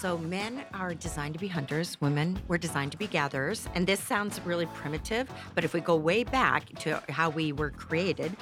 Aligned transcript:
So 0.00 0.16
men 0.16 0.64
are 0.74 0.94
designed 0.94 1.34
to 1.34 1.40
be 1.40 1.48
hunters, 1.48 2.00
women 2.00 2.38
were 2.46 2.56
designed 2.56 2.92
to 2.92 2.98
be 2.98 3.08
gatherers. 3.08 3.68
And 3.74 3.84
this 3.84 3.98
sounds 3.98 4.40
really 4.42 4.66
primitive, 4.66 5.28
but 5.56 5.64
if 5.64 5.74
we 5.74 5.80
go 5.80 5.96
way 5.96 6.22
back 6.22 6.72
to 6.80 7.02
how 7.08 7.30
we 7.30 7.50
were 7.50 7.70
created, 7.70 8.36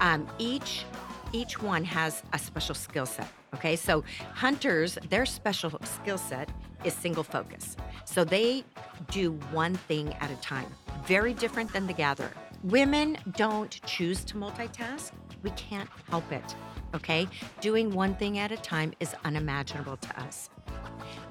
um, 0.00 0.26
each 0.38 0.84
each 1.32 1.62
one 1.62 1.84
has 1.84 2.24
a 2.32 2.38
special 2.40 2.74
skill 2.74 3.06
set. 3.06 3.28
Okay, 3.54 3.76
so 3.76 4.02
hunters, 4.34 4.98
their 5.08 5.26
special 5.26 5.78
skill 5.84 6.18
set 6.18 6.50
is 6.82 6.92
single 6.92 7.22
focus. 7.22 7.76
So 8.04 8.24
they 8.24 8.64
do 9.12 9.32
one 9.52 9.74
thing 9.74 10.12
at 10.14 10.32
a 10.32 10.36
time, 10.36 10.66
very 11.04 11.34
different 11.34 11.72
than 11.72 11.86
the 11.86 11.92
gatherer. 11.92 12.32
Women 12.64 13.16
don't 13.36 13.80
choose 13.86 14.24
to 14.24 14.34
multitask, 14.34 15.12
we 15.44 15.50
can't 15.50 15.90
help 16.10 16.32
it. 16.32 16.56
Okay, 16.94 17.28
doing 17.60 17.94
one 17.94 18.16
thing 18.16 18.38
at 18.38 18.50
a 18.50 18.56
time 18.56 18.92
is 18.98 19.14
unimaginable 19.24 19.98
to 19.98 20.20
us. 20.20 20.50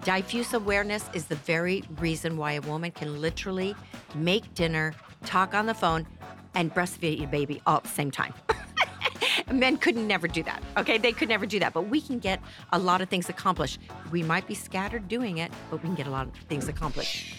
Diffuse 0.03 0.53
awareness 0.53 1.09
is 1.13 1.25
the 1.25 1.35
very 1.35 1.83
reason 1.99 2.37
why 2.37 2.53
a 2.53 2.61
woman 2.61 2.91
can 2.91 3.21
literally 3.21 3.75
make 4.13 4.53
dinner, 4.53 4.93
talk 5.25 5.53
on 5.53 5.65
the 5.65 5.73
phone, 5.73 6.05
and 6.53 6.73
breastfeed 6.73 7.23
a 7.23 7.27
baby 7.27 7.61
all 7.65 7.77
at 7.77 7.83
the 7.83 7.89
same 7.89 8.11
time. 8.11 8.33
Men 9.51 9.77
could 9.77 9.97
never 9.97 10.27
do 10.27 10.43
that. 10.43 10.63
Okay, 10.77 10.97
they 10.97 11.11
could 11.11 11.29
never 11.29 11.45
do 11.45 11.59
that. 11.59 11.73
But 11.73 11.83
we 11.83 12.01
can 12.01 12.19
get 12.19 12.39
a 12.71 12.79
lot 12.79 13.01
of 13.01 13.09
things 13.09 13.29
accomplished. 13.29 13.79
We 14.11 14.23
might 14.23 14.47
be 14.47 14.53
scattered 14.53 15.07
doing 15.07 15.39
it, 15.39 15.51
but 15.69 15.81
we 15.81 15.87
can 15.87 15.95
get 15.95 16.07
a 16.07 16.11
lot 16.11 16.27
of 16.27 16.35
things 16.47 16.67
accomplished. 16.67 17.35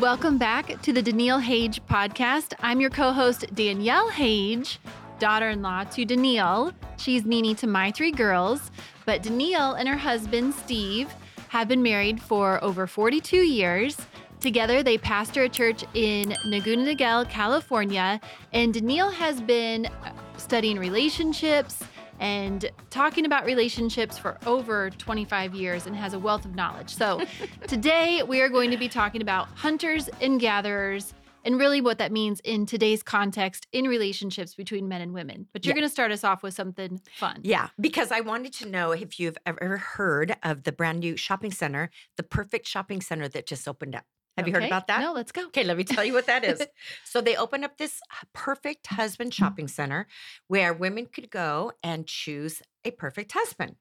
Welcome 0.00 0.36
back 0.36 0.82
to 0.82 0.92
the 0.92 1.00
Daniele 1.00 1.38
Hage 1.38 1.80
podcast. 1.86 2.54
I'm 2.60 2.80
your 2.80 2.90
co 2.90 3.12
host, 3.12 3.46
Danielle 3.54 4.08
Hage, 4.08 4.80
daughter 5.18 5.50
in 5.50 5.62
law 5.62 5.84
to 5.84 6.04
Daniele. 6.04 6.72
She's 6.96 7.24
Nini 7.24 7.54
to 7.56 7.66
my 7.66 7.90
three 7.90 8.12
girls. 8.12 8.70
But 9.04 9.22
Daniele 9.22 9.74
and 9.74 9.88
her 9.88 9.96
husband, 9.96 10.54
Steve, 10.54 11.12
have 11.48 11.68
been 11.68 11.82
married 11.82 12.20
for 12.20 12.62
over 12.62 12.86
42 12.86 13.36
years. 13.36 13.96
Together, 14.40 14.82
they 14.82 14.98
pastor 14.98 15.44
a 15.44 15.48
church 15.48 15.84
in 15.94 16.36
Laguna 16.44 16.84
Niguel, 16.84 17.28
California. 17.28 18.20
And 18.52 18.74
Daniele 18.74 19.10
has 19.10 19.40
been 19.40 19.86
uh, 19.86 20.12
studying 20.36 20.78
relationships 20.78 21.82
and 22.18 22.70
talking 22.90 23.26
about 23.26 23.44
relationships 23.44 24.18
for 24.18 24.38
over 24.46 24.90
25 24.90 25.54
years 25.54 25.86
and 25.86 25.94
has 25.94 26.14
a 26.14 26.18
wealth 26.18 26.44
of 26.44 26.54
knowledge. 26.54 26.94
So, 26.94 27.22
today 27.66 28.22
we 28.22 28.40
are 28.40 28.48
going 28.48 28.70
to 28.70 28.76
be 28.76 28.88
talking 28.88 29.22
about 29.22 29.48
hunters 29.48 30.08
and 30.20 30.40
gatherers 30.40 31.14
and 31.46 31.58
really 31.58 31.80
what 31.80 31.98
that 31.98 32.10
means 32.12 32.40
in 32.40 32.66
today's 32.66 33.02
context 33.04 33.66
in 33.72 33.86
relationships 33.86 34.54
between 34.54 34.88
men 34.88 35.00
and 35.00 35.14
women. 35.14 35.46
But 35.52 35.64
you're 35.64 35.70
Yeah. 35.70 35.80
going 35.80 35.88
to 35.88 35.92
start 35.92 36.10
us 36.10 36.24
off 36.24 36.42
with 36.42 36.52
something 36.52 37.00
fun. 37.16 37.40
Yeah, 37.44 37.68
because 37.80 38.10
I 38.10 38.20
wanted 38.20 38.52
to 38.54 38.66
know 38.66 38.90
if 38.90 39.18
you've 39.20 39.38
ever 39.46 39.76
heard 39.78 40.36
of 40.42 40.64
the 40.64 40.72
brand 40.72 41.00
new 41.00 41.16
shopping 41.16 41.52
center, 41.52 41.90
the 42.16 42.24
perfect 42.24 42.66
shopping 42.66 43.00
center 43.00 43.28
that 43.28 43.46
just 43.46 43.66
opened 43.68 43.94
up. 43.94 44.04
Have 44.36 44.46
you 44.46 44.52
heard 44.52 44.64
about 44.64 44.86
that? 44.88 45.00
No, 45.00 45.14
let's 45.14 45.32
go. 45.32 45.46
Okay, 45.46 45.64
let 45.64 45.78
me 45.78 45.84
tell 45.84 46.04
you 46.04 46.12
what 46.12 46.26
that 46.26 46.44
is. 46.44 46.60
so 47.04 47.22
they 47.22 47.36
opened 47.36 47.64
up 47.64 47.78
this 47.78 48.02
uh, 48.10 48.26
perfect 48.34 48.86
husband 48.88 49.32
shopping 49.32 49.66
center 49.66 50.06
where 50.46 50.74
women 50.74 51.06
could 51.06 51.30
go 51.30 51.72
and 51.82 52.06
choose 52.06 52.60
a 52.84 52.90
perfect 52.90 53.32
husband. 53.32 53.76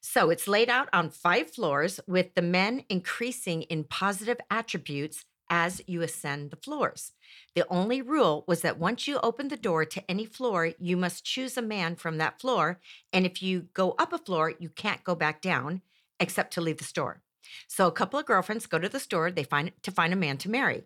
So 0.00 0.30
it's 0.30 0.48
laid 0.48 0.70
out 0.70 0.88
on 0.94 1.10
five 1.10 1.50
floors 1.50 2.00
with 2.06 2.34
the 2.34 2.42
men 2.42 2.84
increasing 2.88 3.62
in 3.62 3.84
positive 3.84 4.38
attributes 4.50 5.24
as 5.50 5.80
you 5.86 6.02
ascend 6.02 6.50
the 6.50 6.56
floors. 6.56 7.12
The 7.54 7.66
only 7.68 8.02
rule 8.02 8.44
was 8.46 8.60
that 8.62 8.78
once 8.78 9.06
you 9.06 9.18
open 9.20 9.48
the 9.48 9.56
door 9.56 9.84
to 9.84 10.10
any 10.10 10.26
floor, 10.26 10.72
you 10.78 10.96
must 10.96 11.24
choose 11.24 11.56
a 11.56 11.62
man 11.62 11.96
from 11.96 12.18
that 12.18 12.40
floor. 12.40 12.80
And 13.12 13.24
if 13.26 13.42
you 13.42 13.62
go 13.74 13.92
up 13.92 14.12
a 14.12 14.18
floor, 14.18 14.54
you 14.58 14.68
can't 14.70 15.04
go 15.04 15.14
back 15.14 15.40
down 15.40 15.82
except 16.20 16.52
to 16.54 16.60
leave 16.60 16.78
the 16.78 16.84
store. 16.84 17.22
So 17.66 17.86
a 17.86 17.92
couple 17.92 18.18
of 18.18 18.26
girlfriends 18.26 18.66
go 18.66 18.78
to 18.78 18.88
the 18.88 19.00
store 19.00 19.30
they 19.30 19.44
find 19.44 19.72
to 19.82 19.90
find 19.90 20.12
a 20.12 20.16
man 20.16 20.36
to 20.38 20.50
marry. 20.50 20.84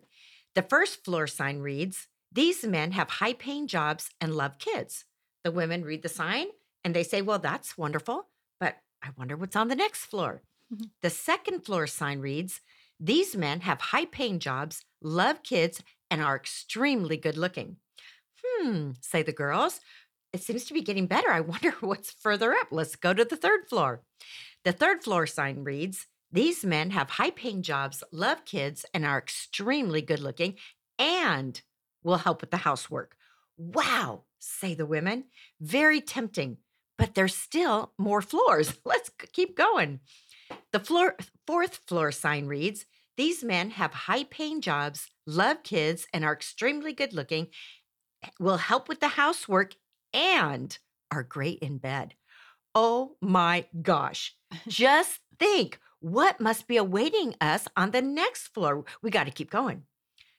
The 0.55 0.61
first 0.61 1.03
floor 1.03 1.27
sign 1.27 1.59
reads, 1.59 2.07
"These 2.31 2.63
men 2.63 2.91
have 2.93 3.09
high-paying 3.09 3.67
jobs 3.67 4.11
and 4.21 4.35
love 4.35 4.59
kids." 4.59 5.05
The 5.43 5.51
women 5.51 5.83
read 5.83 6.03
the 6.03 6.09
sign 6.09 6.47
and 6.83 6.95
they 6.95 7.03
say, 7.03 7.21
"Well, 7.21 7.39
that's 7.39 7.77
wonderful, 7.77 8.29
but 8.59 8.77
I 9.01 9.09
wonder 9.17 9.35
what's 9.35 9.55
on 9.55 9.67
the 9.67 9.75
next 9.75 10.05
floor." 10.05 10.43
Mhm. 10.71 10.91
The 11.01 11.09
second 11.09 11.61
floor 11.65 11.87
sign 11.87 12.19
reads, 12.19 12.61
"These 13.05 13.35
men 13.35 13.61
have 13.61 13.81
high-paying 13.81 14.39
jobs, 14.39 14.85
love 15.01 15.43
kids, 15.43 15.83
and 16.09 16.21
are 16.21 16.37
extremely 16.37 17.17
good-looking." 17.17 17.77
Hmm, 18.43 18.91
say 19.01 19.23
the 19.23 19.33
girls. 19.33 19.81
It 20.31 20.41
seems 20.41 20.65
to 20.65 20.73
be 20.73 20.81
getting 20.81 21.07
better. 21.07 21.29
I 21.29 21.39
wonder 21.53 21.71
what's 21.81 22.11
further 22.11 22.53
up. 22.53 22.67
Let's 22.71 22.95
go 22.95 23.13
to 23.13 23.25
the 23.25 23.35
third 23.35 23.67
floor. 23.67 24.03
The 24.63 24.71
third 24.71 25.03
floor 25.03 25.27
sign 25.27 25.63
reads 25.63 26.07
These 26.31 26.63
men 26.63 26.91
have 26.91 27.11
high 27.11 27.31
paying 27.31 27.61
jobs, 27.61 28.03
love 28.11 28.45
kids, 28.45 28.85
and 28.93 29.05
are 29.05 29.17
extremely 29.17 30.01
good 30.01 30.19
looking 30.19 30.55
and 30.97 31.61
will 32.03 32.17
help 32.17 32.41
with 32.41 32.51
the 32.51 32.57
housework. 32.57 33.15
Wow, 33.57 34.23
say 34.39 34.73
the 34.73 34.85
women. 34.85 35.25
Very 35.59 36.01
tempting, 36.01 36.57
but 36.97 37.15
there's 37.15 37.35
still 37.35 37.93
more 37.97 38.21
floors. 38.21 38.77
Let's 38.85 39.11
keep 39.31 39.55
going. 39.55 39.99
The 40.71 40.79
floor, 40.79 41.15
fourth 41.45 41.81
floor 41.87 42.11
sign 42.11 42.47
reads 42.47 42.85
These 43.17 43.43
men 43.43 43.71
have 43.71 43.93
high 43.93 44.23
paying 44.23 44.61
jobs, 44.61 45.09
love 45.27 45.63
kids, 45.63 46.07
and 46.13 46.23
are 46.25 46.33
extremely 46.33 46.93
good 46.93 47.13
looking, 47.13 47.47
eh, 48.23 48.29
will 48.39 48.57
help 48.57 48.87
with 48.89 48.99
the 48.99 49.09
housework, 49.09 49.75
and 50.13 50.77
are 51.11 51.23
great 51.23 51.59
in 51.59 51.77
bed. 51.77 52.15
Oh 52.75 53.17
my 53.21 53.65
gosh. 53.81 54.35
Just 54.67 55.19
think 55.39 55.79
what 55.99 56.41
must 56.41 56.67
be 56.67 56.77
awaiting 56.77 57.35
us 57.39 57.67
on 57.77 57.91
the 57.91 58.01
next 58.01 58.47
floor. 58.47 58.83
We 59.01 59.09
got 59.09 59.25
to 59.25 59.31
keep 59.31 59.49
going. 59.49 59.83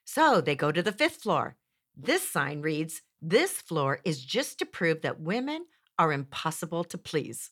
So 0.05 0.41
they 0.41 0.55
go 0.55 0.71
to 0.71 0.83
the 0.83 0.93
fifth 0.93 1.23
floor. 1.23 1.57
This 1.97 2.29
sign 2.29 2.61
reads 2.61 3.03
This 3.23 3.53
floor 3.53 4.01
is 4.05 4.25
just 4.25 4.59
to 4.59 4.67
prove 4.67 5.03
that 5.03 5.21
women 5.21 5.67
are 5.99 6.13
impossible 6.13 6.85
to 6.85 6.99
please. 6.99 7.51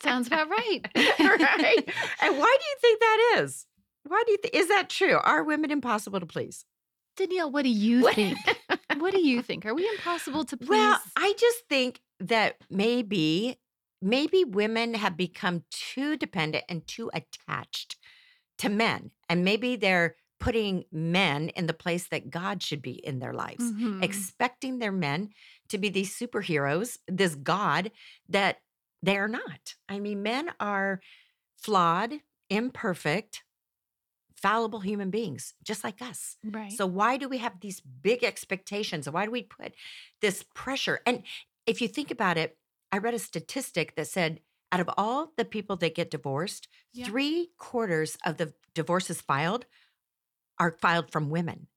Sounds 0.00 0.26
about 0.26 0.48
right. 0.48 0.80
right? 0.94 1.84
And 2.20 2.38
why 2.38 2.56
do 2.60 2.64
you 2.66 2.76
think 2.80 3.00
that 3.00 3.36
is? 3.38 3.66
Why 4.06 4.22
do 4.26 4.32
you 4.32 4.38
think 4.38 4.54
is 4.54 4.68
that 4.68 4.88
true? 4.90 5.18
Are 5.22 5.42
women 5.42 5.70
impossible 5.70 6.20
to 6.20 6.26
please? 6.26 6.64
Daniele, 7.16 7.50
what 7.50 7.62
do 7.62 7.70
you 7.70 8.02
What- 8.02 8.14
think? 8.14 8.38
what 8.98 9.12
do 9.12 9.20
you 9.20 9.40
think? 9.42 9.64
Are 9.66 9.74
we 9.74 9.88
impossible 9.88 10.44
to 10.46 10.56
please? 10.56 10.68
Well, 10.68 11.00
I 11.16 11.34
just 11.38 11.66
think 11.68 12.00
that 12.20 12.56
maybe 12.70 13.58
maybe 14.02 14.44
women 14.44 14.92
have 14.94 15.16
become 15.16 15.64
too 15.70 16.16
dependent 16.16 16.64
and 16.68 16.86
too 16.86 17.10
attached 17.14 17.96
to 18.58 18.68
men 18.68 19.10
and 19.30 19.42
maybe 19.44 19.76
they're 19.76 20.16
putting 20.38 20.84
men 20.92 21.48
in 21.50 21.66
the 21.66 21.72
place 21.72 22.08
that 22.08 22.28
God 22.28 22.62
should 22.62 22.82
be 22.82 22.92
in 23.06 23.18
their 23.20 23.32
lives, 23.32 23.64
Mhm. 23.72 24.02
expecting 24.04 24.78
their 24.78 24.92
men 24.92 25.32
to 25.68 25.78
be 25.78 25.88
these 25.88 26.14
superheroes, 26.14 26.98
this 27.08 27.34
God 27.34 27.90
that 28.28 28.60
they 29.02 29.16
are 29.16 29.28
not. 29.28 29.74
I 29.88 29.98
mean, 30.00 30.22
men 30.22 30.52
are 30.60 31.00
flawed, 31.56 32.20
imperfect, 32.50 33.42
fallible 34.44 34.80
human 34.80 35.10
beings, 35.10 35.54
just 35.64 35.82
like 35.84 36.02
us. 36.02 36.36
right. 36.44 36.70
So 36.72 36.84
why 36.86 37.16
do 37.16 37.28
we 37.30 37.38
have 37.38 37.60
these 37.60 37.80
big 37.80 38.22
expectations? 38.22 39.08
Why 39.08 39.24
do 39.24 39.30
we 39.30 39.42
put 39.42 39.72
this 40.20 40.44
pressure? 40.54 41.00
And 41.06 41.22
if 41.66 41.80
you 41.80 41.88
think 41.88 42.10
about 42.10 42.36
it, 42.36 42.58
I 42.92 42.98
read 42.98 43.14
a 43.14 43.18
statistic 43.18 43.96
that 43.96 44.06
said 44.06 44.40
out 44.70 44.80
of 44.80 44.90
all 44.98 45.32
the 45.38 45.44
people 45.46 45.76
that 45.76 45.94
get 45.94 46.10
divorced, 46.10 46.68
Yeah. 46.92 47.06
three 47.06 47.52
quarters 47.56 48.18
of 48.26 48.36
the 48.36 48.52
divorces 48.74 49.20
filed 49.22 49.64
are 50.58 50.72
filed 50.72 51.10
from 51.10 51.30
women. 51.30 51.68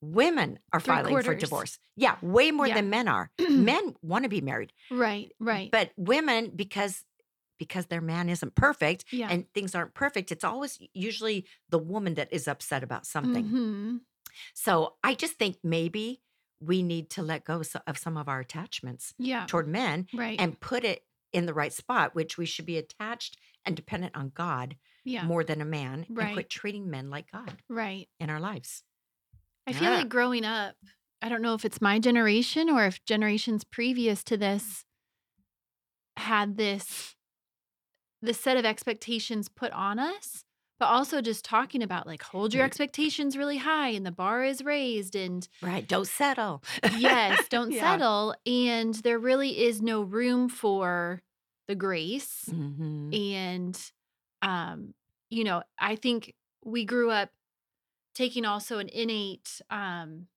Women 0.00 0.58
are 0.72 0.80
Three 0.80 0.94
filing 0.96 1.22
for 1.22 1.34
divorce. 1.36 1.78
Yeah, 1.96 2.16
way 2.20 2.50
more 2.50 2.66
Yeah. 2.66 2.74
than 2.74 2.90
men 2.90 3.06
are. 3.06 3.30
men 3.48 3.94
want 4.02 4.24
to 4.24 4.28
be 4.28 4.40
married, 4.40 4.72
right, 4.90 5.30
right. 5.38 5.70
but 5.70 5.92
women 5.96 6.50
because 6.56 7.04
because 7.64 7.86
their 7.86 8.00
man 8.00 8.28
isn't 8.28 8.54
perfect 8.56 9.04
yeah. 9.12 9.28
and 9.30 9.46
things 9.54 9.74
aren't 9.74 9.94
perfect, 9.94 10.32
it's 10.32 10.42
always 10.44 10.78
usually 10.94 11.46
the 11.68 11.78
woman 11.78 12.14
that 12.14 12.28
is 12.32 12.48
upset 12.48 12.82
about 12.82 13.06
something. 13.06 13.44
Mhm. 13.46 14.00
So 14.54 14.96
I 15.04 15.14
just 15.14 15.34
think 15.34 15.58
maybe 15.62 16.22
we 16.60 16.82
need 16.82 17.08
to 17.10 17.22
let 17.22 17.44
go 17.44 17.62
of 17.86 17.98
some 17.98 18.16
of 18.16 18.28
our 18.28 18.40
attachments 18.40 19.14
Yeah. 19.18 19.46
toward 19.46 19.68
men 19.68 20.06
Right. 20.12 20.40
and 20.40 20.58
put 20.58 20.84
it 20.84 21.04
in 21.32 21.46
the 21.46 21.54
right 21.54 21.72
spot, 21.72 22.14
which 22.14 22.36
we 22.36 22.46
should 22.46 22.66
be 22.66 22.78
attached 22.78 23.36
and 23.64 23.76
dependent 23.76 24.16
on 24.16 24.30
God 24.30 24.76
yeah. 25.04 25.24
more 25.24 25.44
than 25.44 25.60
a 25.60 25.64
man 25.64 26.04
and 26.08 26.32
quit 26.34 26.50
treating 26.50 26.90
men 26.90 27.10
like 27.10 27.30
God 27.30 27.62
Right. 27.68 28.08
in 28.18 28.28
our 28.30 28.40
lives. 28.40 28.82
I 29.66 29.72
feel 29.72 29.84
Yeah. 29.90 29.98
like 29.98 30.08
growing 30.08 30.44
up, 30.44 30.76
I 31.20 31.28
don't 31.28 31.42
know 31.42 31.54
if 31.54 31.64
it's 31.64 31.80
my 31.80 32.00
generation 32.00 32.68
or 32.68 32.84
if 32.86 33.04
generations 33.04 33.62
previous 33.64 34.24
to 34.24 34.36
this 34.36 34.84
had 36.16 36.56
this 36.56 37.14
this 38.22 38.40
set 38.40 38.56
of 38.56 38.64
expectations 38.64 39.48
put 39.48 39.72
on 39.72 39.98
us, 39.98 40.44
but 40.78 40.86
also 40.86 41.20
just 41.20 41.44
talking 41.44 41.82
about 41.82 42.06
like 42.06 42.22
hold 42.22 42.54
your 42.54 42.64
expectations 42.64 43.36
really 43.36 43.58
high 43.58 43.88
and 43.90 44.06
the 44.06 44.12
bar 44.12 44.44
is 44.44 44.64
raised 44.64 45.14
and 45.16 45.48
Right. 45.60 45.86
Don't 45.86 46.06
settle. 46.06 46.62
yes, 46.84 47.46
don't 47.48 47.72
Yeah. 47.72 47.80
settle 47.80 48.34
and 48.46 48.94
there 48.96 49.18
really 49.18 49.64
is 49.64 49.82
no 49.82 50.02
room 50.02 50.48
for 50.48 51.22
the 51.68 51.74
grace 51.74 52.46
Mhm. 52.52 53.12
and 53.12 53.92
um 54.42 54.94
you 55.30 55.44
know 55.44 55.62
i 55.78 55.96
think 55.96 56.34
we 56.64 56.84
grew 56.84 57.10
up 57.10 57.30
taking 58.14 58.44
also 58.44 58.78
an 58.78 58.88
innate 58.88 59.60
um 59.70 60.28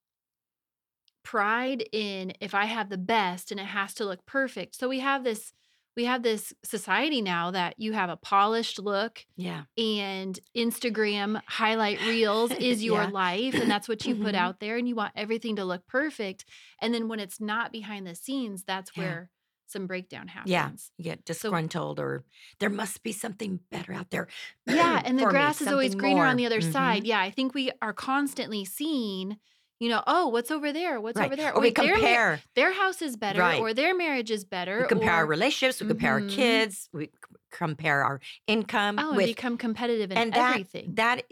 pride 1.24 1.84
in 1.92 2.34
if 2.40 2.54
i 2.54 2.66
have 2.66 2.90
the 2.90 2.98
best 2.98 3.52
and 3.52 3.60
it 3.60 3.66
has 3.66 3.94
to 3.96 4.06
look 4.06 4.26
perfect 4.26 4.76
so 4.76 4.88
we 4.88 5.00
have 5.00 5.24
this 5.24 5.54
we 5.96 6.06
have 6.06 6.24
this 6.24 6.54
society 6.64 7.22
now 7.22 7.52
that 7.52 7.76
you 7.78 7.94
have 7.94 8.10
a 8.10 8.18
polished 8.18 8.80
look 8.80 9.26
Yeah. 9.36 9.64
and 9.78 10.40
instagram 10.56 11.42
highlight 11.48 12.00
reels 12.02 12.52
is 12.60 12.84
your 12.84 13.04
Yeah. 13.04 13.10
life 13.10 13.54
and 13.56 13.70
that's 13.70 13.88
what 13.88 14.06
you 14.06 14.16
put 14.16 14.36
Mhm. 14.36 14.40
out 14.40 14.60
there 14.60 14.78
and 14.78 14.88
you 14.88 14.96
want 14.96 15.14
everything 15.16 15.56
to 15.58 15.66
look 15.66 15.86
perfect 15.88 16.46
and 16.80 16.94
then 16.94 17.08
when 17.08 17.20
it's 17.20 17.40
not 17.40 17.72
behind 17.72 18.06
the 18.06 18.16
scenes 18.16 18.64
that's 18.64 18.92
Yeah. 18.96 19.04
where 19.04 19.32
some 19.68 19.88
breakdown 19.88 20.28
happens 20.28 20.52
Yeah. 20.52 20.70
You 20.98 21.04
get 21.06 21.26
disgruntled 21.26 22.00
or 22.00 22.24
there 22.60 22.70
must 22.70 23.02
be 23.02 23.12
something 23.12 23.62
better 23.72 23.94
out 23.94 24.12
there. 24.12 24.28
Yeah, 24.68 25.02
and 25.06 25.18
the 25.18 25.24
for 25.24 25.30
me, 25.30 25.32
grass 25.34 25.60
is 25.60 25.68
always 25.68 25.96
greener 25.96 26.24
on 26.26 26.38
the 26.38 26.46
other 26.46 26.62
Mhm. 26.62 26.72
side. 26.72 27.04
Yeah, 27.04 27.20
I 27.20 27.32
think 27.32 27.56
we 27.56 27.72
are 27.82 27.92
constantly 27.94 28.64
seeing, 28.64 29.38
you 29.80 29.90
know, 29.90 30.04
oh, 30.08 30.28
what's 30.28 30.52
over 30.52 30.72
there? 30.72 31.02
What's 31.02 31.18
Right. 31.18 31.26
over 31.26 31.36
there? 31.36 31.54
Or 31.54 31.60
we 31.60 31.68
Wait, 31.68 31.76
their, 31.76 31.94
compare. 31.94 32.42
their 32.56 32.74
house 32.74 33.02
is 33.02 33.18
better, 33.18 33.40
Right. 33.40 33.60
or 33.60 33.74
their 33.74 33.96
marriage 33.96 34.32
is 34.32 34.46
better. 34.46 34.82
We 34.82 34.88
compare 34.88 35.12
our 35.12 35.26
relationships. 35.26 35.82
We 35.82 35.88
compare 35.88 36.20
Mhm. 36.20 36.24
our 36.24 36.30
kids. 36.30 36.90
We 36.94 37.06
c- 37.06 37.12
compare 37.52 38.04
our 38.04 38.20
income 38.48 39.00
oh, 39.00 39.10
and 39.10 39.18
with 39.18 39.26
become 39.28 39.58
competitive 39.58 40.12
in 40.12 40.18
and 40.18 40.34
that 40.34 40.52
everything. 40.52 40.96
That 40.96 41.24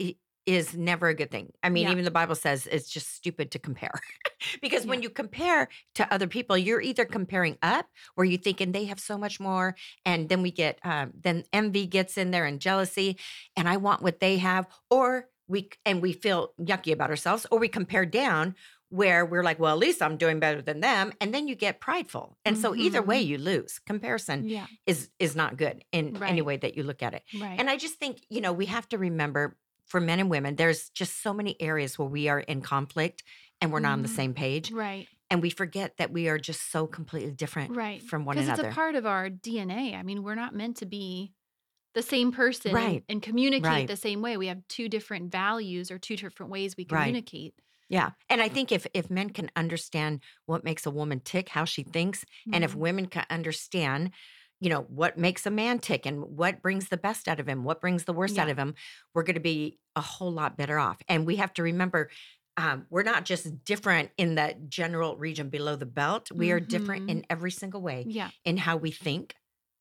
is 0.45 0.75
never 0.75 1.07
a 1.07 1.13
good 1.13 1.31
thing. 1.31 1.53
I 1.63 1.69
mean, 1.69 1.83
Yeah. 1.85 1.91
even 1.93 2.03
the 2.03 2.11
Bible 2.11 2.35
says 2.35 2.67
it's 2.67 2.89
just 2.89 3.15
stupid 3.15 3.49
to 3.51 3.59
compare. 3.59 3.93
because 4.61 4.85
when 4.85 5.01
you 5.01 5.09
compare 5.09 5.69
to 5.95 6.13
other 6.13 6.27
people, 6.27 6.57
you're 6.57 6.81
either 6.81 7.05
comparing 7.05 7.57
up 7.61 7.87
where 8.15 8.25
you 8.25 8.37
thinking 8.37 8.73
they 8.73 8.83
have 8.85 8.99
so 8.99 9.17
much 9.17 9.39
more. 9.39 9.75
And 10.05 10.27
then 10.27 10.41
we 10.41 10.51
get, 10.51 10.79
um, 10.83 11.13
then 11.17 11.45
envy 11.53 11.87
gets 11.87 12.17
in 12.17 12.31
there 12.31 12.43
and 12.45 12.59
jealousy, 12.59 13.17
and 13.55 13.69
I 13.69 13.77
want 13.77 14.01
what 14.01 14.19
they 14.19 14.37
have. 14.39 14.67
Or 14.89 15.29
we, 15.47 15.69
and 15.85 16.01
we 16.01 16.13
feel 16.13 16.53
yucky 16.59 16.91
about 16.93 17.09
ourselves, 17.09 17.45
or 17.51 17.59
we 17.59 17.67
compare 17.67 18.05
down 18.05 18.55
where 18.89 19.25
we're 19.25 19.43
like, 19.43 19.59
well, 19.59 19.73
at 19.73 19.79
least 19.79 20.01
I'm 20.01 20.17
doing 20.17 20.39
better 20.39 20.61
than 20.61 20.79
them. 20.79 21.13
And 21.19 21.33
then 21.33 21.47
you 21.47 21.55
get 21.55 21.79
prideful. 21.81 22.37
And 22.45 22.55
so 22.57 22.75
either 22.75 23.01
way, 23.01 23.23
Mhm. 23.23 23.27
you 23.27 23.37
lose. 23.39 23.79
Comparison 23.79 24.47
yeah, 24.47 24.67
is 24.85 25.09
is 25.19 25.35
not 25.35 25.57
good 25.57 25.83
in 25.91 26.21
any 26.23 26.41
way 26.43 26.57
that 26.57 26.77
you 26.77 26.83
look 26.83 27.01
at 27.01 27.13
it. 27.15 27.23
right. 27.39 27.59
And 27.59 27.69
I 27.71 27.77
just 27.77 27.95
think, 27.95 28.19
you 28.29 28.39
know, 28.39 28.53
we 28.53 28.67
have 28.67 28.87
to 28.89 28.97
remember 28.99 29.57
for 29.85 29.99
men 29.99 30.19
and 30.19 30.29
women, 30.29 30.55
there's 30.55 30.89
just 30.89 31.21
so 31.21 31.33
many 31.33 31.59
areas 31.59 31.97
where 31.99 32.07
we 32.07 32.27
are 32.29 32.39
in 32.39 32.61
conflict 32.61 33.23
and 33.59 33.71
we're 33.73 33.79
not 33.79 33.93
on 33.93 34.01
the 34.03 34.07
Mhm. 34.09 34.15
same 34.15 34.33
page. 34.33 34.71
right, 34.71 35.07
And 35.29 35.41
we 35.41 35.49
forget 35.49 35.97
that 35.97 36.11
we 36.11 36.29
are 36.29 36.37
just 36.37 36.71
so 36.71 36.85
completely 36.85 37.31
different 37.31 37.75
right. 37.75 38.01
from 38.03 38.25
one 38.25 38.37
another. 38.37 38.51
Because 38.53 38.65
it's 38.67 38.73
a 38.73 38.75
part 38.75 38.95
of 38.95 39.05
our 39.07 39.29
DNA. 39.29 39.95
I 39.95 40.03
mean, 40.03 40.21
we're 40.23 40.35
not 40.35 40.53
meant 40.53 40.77
to 40.77 40.85
be 40.85 41.33
the 41.93 42.01
same 42.01 42.31
person 42.31 42.69
and- 42.71 42.75
Right. 42.75 43.03
and, 43.09 43.21
communicate 43.21 43.65
Right. 43.65 43.87
the 43.87 43.95
same 43.97 44.21
way. 44.21 44.37
We 44.37 44.47
have 44.47 44.67
two 44.67 44.89
different 44.89 45.31
values 45.31 45.91
or 45.91 45.99
two 45.99 46.15
different 46.17 46.51
ways 46.51 46.75
we 46.77 46.85
Right. 46.89 46.99
communicate. 47.05 47.55
yeah. 47.89 48.11
And 48.29 48.41
I 48.41 48.49
think 48.49 48.71
if 48.71 48.87
if 48.93 49.09
men 49.11 49.29
can 49.29 49.51
understand 49.55 50.21
what 50.45 50.63
makes 50.63 50.85
a 50.85 50.91
woman 50.91 51.19
tick, 51.19 51.49
how 51.49 51.65
she 51.65 51.83
thinks, 51.83 52.25
and 52.51 52.63
if 52.63 52.73
Mhm. 52.73 52.77
women 52.77 53.05
can 53.07 53.25
understand, 53.29 54.11
you 54.59 54.69
know, 54.69 54.81
what 54.83 55.17
makes 55.17 55.45
a 55.45 55.51
man 55.51 55.79
tick 55.79 56.05
and 56.05 56.21
what 56.23 56.61
brings 56.61 56.89
the 56.89 56.97
best 56.97 57.27
out 57.27 57.39
of 57.39 57.47
him, 57.47 57.63
what 57.63 57.81
brings 57.81 58.05
the 58.05 58.13
worst 58.13 58.39
out 58.39 58.49
of 58.49 58.57
him, 58.57 58.73
we're 59.13 59.23
going 59.23 59.35
to 59.35 59.39
be 59.41 59.79
a 59.95 60.01
whole 60.01 60.31
lot 60.31 60.57
better 60.57 60.79
off. 60.79 61.01
And 61.07 61.25
we 61.27 61.35
have 61.37 61.53
to 61.55 61.63
remember 61.63 62.09
um, 62.55 62.85
we're 62.91 63.01
not 63.03 63.25
just 63.25 63.63
different 63.65 64.11
in 64.15 64.35
that 64.35 64.69
general 64.69 65.17
region 65.17 65.49
below 65.49 65.75
the 65.75 65.87
belt. 65.87 66.31
We 66.31 66.51
are 66.51 66.59
different 66.59 67.07
Mhm. 67.07 67.09
in 67.09 67.25
every 67.27 67.49
single 67.49 67.81
way 67.81 68.05
yeah, 68.07 68.29
in 68.45 68.57
how 68.57 68.77
we 68.77 68.91
think, 68.91 69.35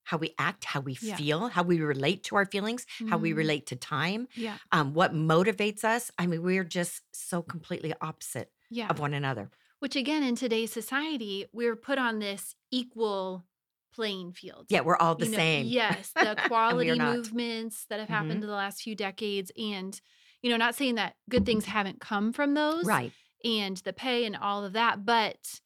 how 0.05 0.17
we 0.19 0.35
act, 0.39 0.65
how 0.65 0.81
we 0.81 0.97
Yeah. 1.01 1.17
feel, 1.17 1.49
how 1.49 1.63
we 1.63 1.81
relate 1.81 2.23
to 2.25 2.37
our 2.37 2.47
feelings, 2.47 2.87
how 3.09 3.19
we 3.19 3.33
Mhm. 3.33 3.37
relate 3.37 3.67
to 3.67 3.77
time, 3.77 4.29
yeah, 4.37 4.59
um, 4.73 4.95
what 4.95 5.13
motivates 5.15 5.85
us. 5.85 6.11
I 6.19 6.27
mean, 6.27 6.43
we're 6.43 6.65
just 6.65 7.03
so 7.15 7.43
completely 7.43 7.95
opposite 8.01 8.53
yeah. 8.71 8.89
of 8.89 8.99
one 8.99 9.15
another. 9.15 9.51
Which 9.79 9.97
again, 9.97 10.23
in 10.23 10.37
today's 10.37 10.73
society, 10.73 11.47
we're 11.53 11.77
put 11.77 11.99
on 11.99 12.19
this 12.21 12.55
equal 12.71 13.47
playing 13.93 14.33
field. 14.33 14.67
Yeah, 14.71 14.81
we're 14.81 14.97
all 14.97 15.15
the 15.15 15.27
You 15.27 15.33
know, 15.33 15.37
same. 15.37 15.67
Yes, 15.67 16.13
the 16.17 16.33
equality 16.33 16.99
movements 16.99 17.85
that 17.87 18.01
have 18.01 18.09
happened 18.09 18.41
Mhm. 18.41 18.45
in 18.45 18.49
the 18.49 18.55
last 18.55 18.83
few 18.83 18.95
decades, 18.95 19.51
and 19.57 20.01
you 20.43 20.51
know, 20.51 20.57
not 20.57 20.75
saying 20.75 20.97
that 20.97 21.17
good 21.29 21.47
things 21.47 21.67
haven't 21.67 22.01
come 22.01 22.33
from 22.33 22.55
those, 22.55 22.85
Right. 22.87 23.13
and 23.45 23.77
the 23.79 23.93
pay 23.93 24.25
and 24.25 24.37
all 24.37 24.65
of 24.65 24.73
that, 24.73 25.05
but 25.05 25.61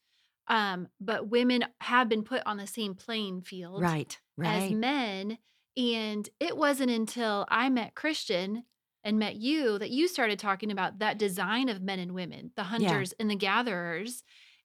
um, 0.49 0.87
but 1.01 1.27
women 1.27 1.65
have 1.81 2.07
been 2.07 2.23
put 2.23 2.41
on 2.45 2.55
the 2.57 2.67
same 2.67 2.95
playing 2.95 3.41
field 3.41 3.81
Right. 3.81 4.17
As 4.43 4.69
men, 4.69 5.39
and 5.75 6.29
it 6.39 6.57
wasn't 6.57 6.91
until 6.91 7.45
I 7.49 7.69
met 7.69 7.95
Christian 7.95 8.63
and 9.03 9.19
met 9.19 9.35
you 9.35 9.77
that 9.79 9.91
you 9.91 10.07
started 10.07 10.39
talking 10.39 10.71
about 10.71 10.99
that 10.99 11.17
design 11.17 11.69
of 11.69 11.81
men 11.81 11.99
and 11.99 12.13
women, 12.13 12.51
the 12.55 12.65
hunters 12.65 13.13
and 13.19 13.29
the 13.29 13.35
gatherers. 13.35 14.23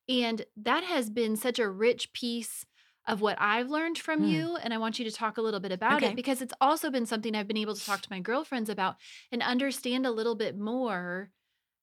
And 0.08 0.44
that 0.56 0.84
has 0.84 1.10
been 1.10 1.36
such 1.36 1.58
a 1.58 1.68
rich 1.70 2.12
piece 2.12 2.66
of 3.06 3.20
what 3.20 3.40
I've 3.40 3.68
learned 3.68 3.98
from 3.98 4.20
Hmm. 4.20 4.22
you. 4.22 4.56
And 4.56 4.72
I 4.72 4.78
want 4.78 4.98
you 4.98 5.04
to 5.04 5.10
talk 5.10 5.36
a 5.36 5.42
little 5.42 5.60
bit 5.60 5.72
about 5.72 6.02
Okay. 6.02 6.04
it 6.04 6.14
because 6.14 6.40
it's 6.40 6.54
also 6.60 6.90
been 6.90 7.06
something 7.06 7.34
I've 7.34 7.48
been 7.48 7.56
able 7.56 7.74
to 7.74 7.84
talk 7.84 8.00
to 8.02 8.10
my 8.10 8.20
girlfriends 8.20 8.70
about 8.70 8.96
and 9.30 9.42
understand 9.42 10.06
a 10.06 10.10
little 10.10 10.34
bit 10.36 10.56
more 10.56 11.30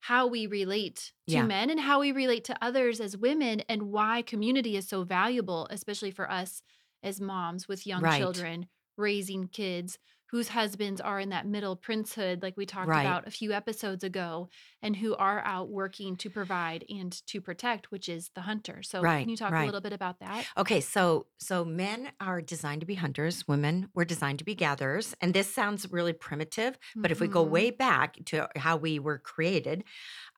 how 0.01 0.27
we 0.27 0.47
relate 0.47 1.11
to 1.27 1.41
Yeah. 1.41 1.43
men 1.43 1.69
and 1.69 1.79
how 1.79 1.99
we 1.99 2.11
relate 2.11 2.45
to 2.45 2.63
others 2.63 3.01
as 3.01 3.17
women 3.17 3.59
and 3.61 3.83
why 3.83 4.21
community 4.21 4.77
is 4.77 4.87
so 4.87 5.03
valuable, 5.03 5.67
especially 5.69 6.11
for 6.11 6.29
us 6.31 6.61
as 7.03 7.21
moms 7.21 7.67
with 7.67 7.87
young 7.87 8.07
Right. 8.07 8.09
children 8.09 8.67
raising 8.97 9.47
kids 9.47 9.97
whose 10.27 10.49
husbands 10.49 11.01
are 11.01 11.19
in 11.19 11.29
that 11.29 11.47
middle 11.47 11.75
princehood, 11.75 12.43
like 12.43 12.55
we 12.55 12.65
talked 12.65 12.95
Right. 12.95 13.19
about 13.19 13.27
a 13.27 13.31
few 13.31 13.51
episodes 13.51 14.03
ago, 14.03 14.47
and 14.81 14.97
who 14.97 15.15
are 15.15 15.39
out 15.41 15.69
working 15.69 16.15
to 16.17 16.29
provide 16.29 16.85
and 16.89 17.25
to 17.27 17.41
protect, 17.41 17.91
which 17.91 18.07
is 18.07 18.29
the 18.35 18.41
hunter. 18.41 18.83
So, 18.83 19.07
Right, 19.07 19.29
can 19.29 19.31
you 19.31 19.37
talk 19.37 19.57
a 19.59 19.63
little 19.63 19.81
bit 19.81 19.93
about 19.93 20.19
that? 20.19 20.47
Okay, 20.57 20.81
so 20.81 21.27
so 21.39 21.63
men 21.65 22.11
are 22.19 22.41
designed 22.41 22.81
to 22.81 22.85
be 22.87 22.95
hunters, 22.95 23.47
women 23.47 23.89
were 23.93 24.05
designed 24.05 24.39
to 24.39 24.45
be 24.45 24.55
gatherers, 24.55 25.15
and 25.21 25.33
this 25.33 25.53
sounds 25.53 25.91
really 25.91 26.13
primitive, 26.13 26.77
but 27.01 27.11
if 27.11 27.21
we 27.21 27.27
go 27.27 27.43
Mhm. 27.43 27.43
way 27.43 27.71
back 27.71 28.17
to 28.25 28.49
how 28.57 28.75
we 28.77 28.99
were 28.99 29.17
created, 29.19 29.85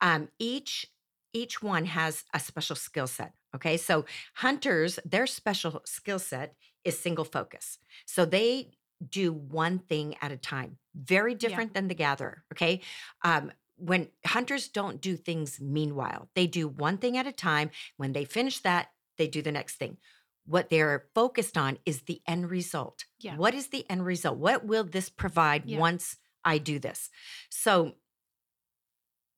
um, 0.02 0.30
each 0.40 0.88
each 1.34 1.62
one 1.64 1.86
has 1.86 2.26
a 2.34 2.40
special 2.42 2.76
skill 2.76 3.08
set. 3.08 3.34
Okay, 3.56 3.78
so 3.78 4.06
hunters, 4.36 5.00
their 5.06 5.28
special 5.28 5.82
skill 5.86 6.20
set 6.20 6.56
is 6.84 6.98
single 6.98 7.26
focus. 7.26 7.80
So 8.06 8.26
they 8.26 8.72
do 9.08 9.34
one 9.34 9.80
thing 9.80 10.16
at 10.22 10.32
a 10.32 10.38
time, 10.38 10.78
very 10.96 11.36
different 11.36 11.74
than 11.74 11.88
the 11.88 11.96
gatherer. 11.96 12.44
Okay, 12.54 12.82
um, 13.24 13.52
when 13.78 14.10
hunters 14.26 14.68
don't 14.68 15.02
do 15.02 15.16
things 15.18 15.60
meanwhile, 15.60 16.30
they 16.36 16.46
do 16.48 16.68
one 16.68 16.98
thing 16.98 17.18
at 17.18 17.26
a 17.28 17.32
time. 17.32 17.72
When 17.98 18.14
they 18.14 18.26
finish 18.26 18.60
that, 18.60 18.90
they 19.18 19.28
do 19.28 19.42
the 19.42 19.52
next 19.52 19.76
thing. 19.76 19.98
What 20.46 20.70
they're 20.70 21.08
focused 21.16 21.58
on 21.58 21.78
is 21.86 22.04
the 22.04 22.22
end 22.28 22.50
result. 22.52 23.06
Yeah. 23.20 23.36
What 23.38 23.54
is 23.54 23.68
the 23.68 23.90
end 23.90 24.06
result? 24.06 24.38
What 24.38 24.66
will 24.66 24.84
this 24.84 25.10
provide 25.10 25.66
Yeah. 25.66 25.80
once 25.80 26.18
I 26.44 26.58
do 26.58 26.80
this? 26.80 27.10
So 27.50 27.96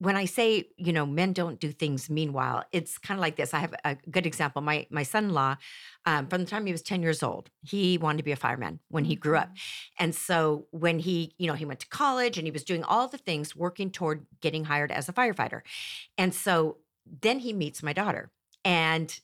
when 0.03 0.15
I 0.15 0.25
say, 0.25 0.69
you 0.77 0.91
know, 0.93 1.05
men 1.05 1.33
don't 1.33 1.59
do 1.59 1.71
things 1.71 2.09
meanwhile, 2.09 2.63
it's 2.71 2.97
kind 2.97 3.17
of 3.17 3.21
like 3.21 3.35
this. 3.37 3.53
I 3.53 3.59
have 3.59 3.73
a 3.85 3.95
good 4.09 4.25
example. 4.25 4.61
My 4.61 4.87
my 4.89 5.03
son-in-law, 5.03 5.55
um, 6.05 6.27
from 6.27 6.41
the 6.43 6.47
time 6.49 6.65
he 6.65 6.71
was 6.71 6.81
10 6.81 7.01
years 7.01 7.23
old, 7.23 7.49
he 7.61 7.97
wanted 7.97 8.17
to 8.17 8.23
be 8.23 8.31
a 8.31 8.35
fireman 8.35 8.79
when 8.89 9.05
he 9.05 9.15
grew 9.15 9.37
up. 9.37 9.49
Mhm. 9.49 9.61
And 9.99 10.15
so 10.15 10.67
when 10.71 10.99
he, 10.99 11.33
you 11.37 11.47
know, 11.47 11.53
he 11.53 11.65
went 11.65 11.79
to 11.81 11.87
college 11.87 12.37
and 12.37 12.45
he 12.47 12.51
was 12.51 12.63
doing 12.63 12.83
all 12.83 13.07
the 13.07 13.17
things 13.17 13.55
working 13.55 13.91
toward 13.91 14.25
getting 14.41 14.65
hired 14.65 14.91
as 14.91 15.07
a 15.09 15.13
firefighter. 15.13 15.61
And 16.17 16.33
so 16.33 16.79
then 17.05 17.39
he 17.39 17.53
meets 17.53 17.83
my 17.83 17.93
daughter 17.93 18.31
and 18.65 19.19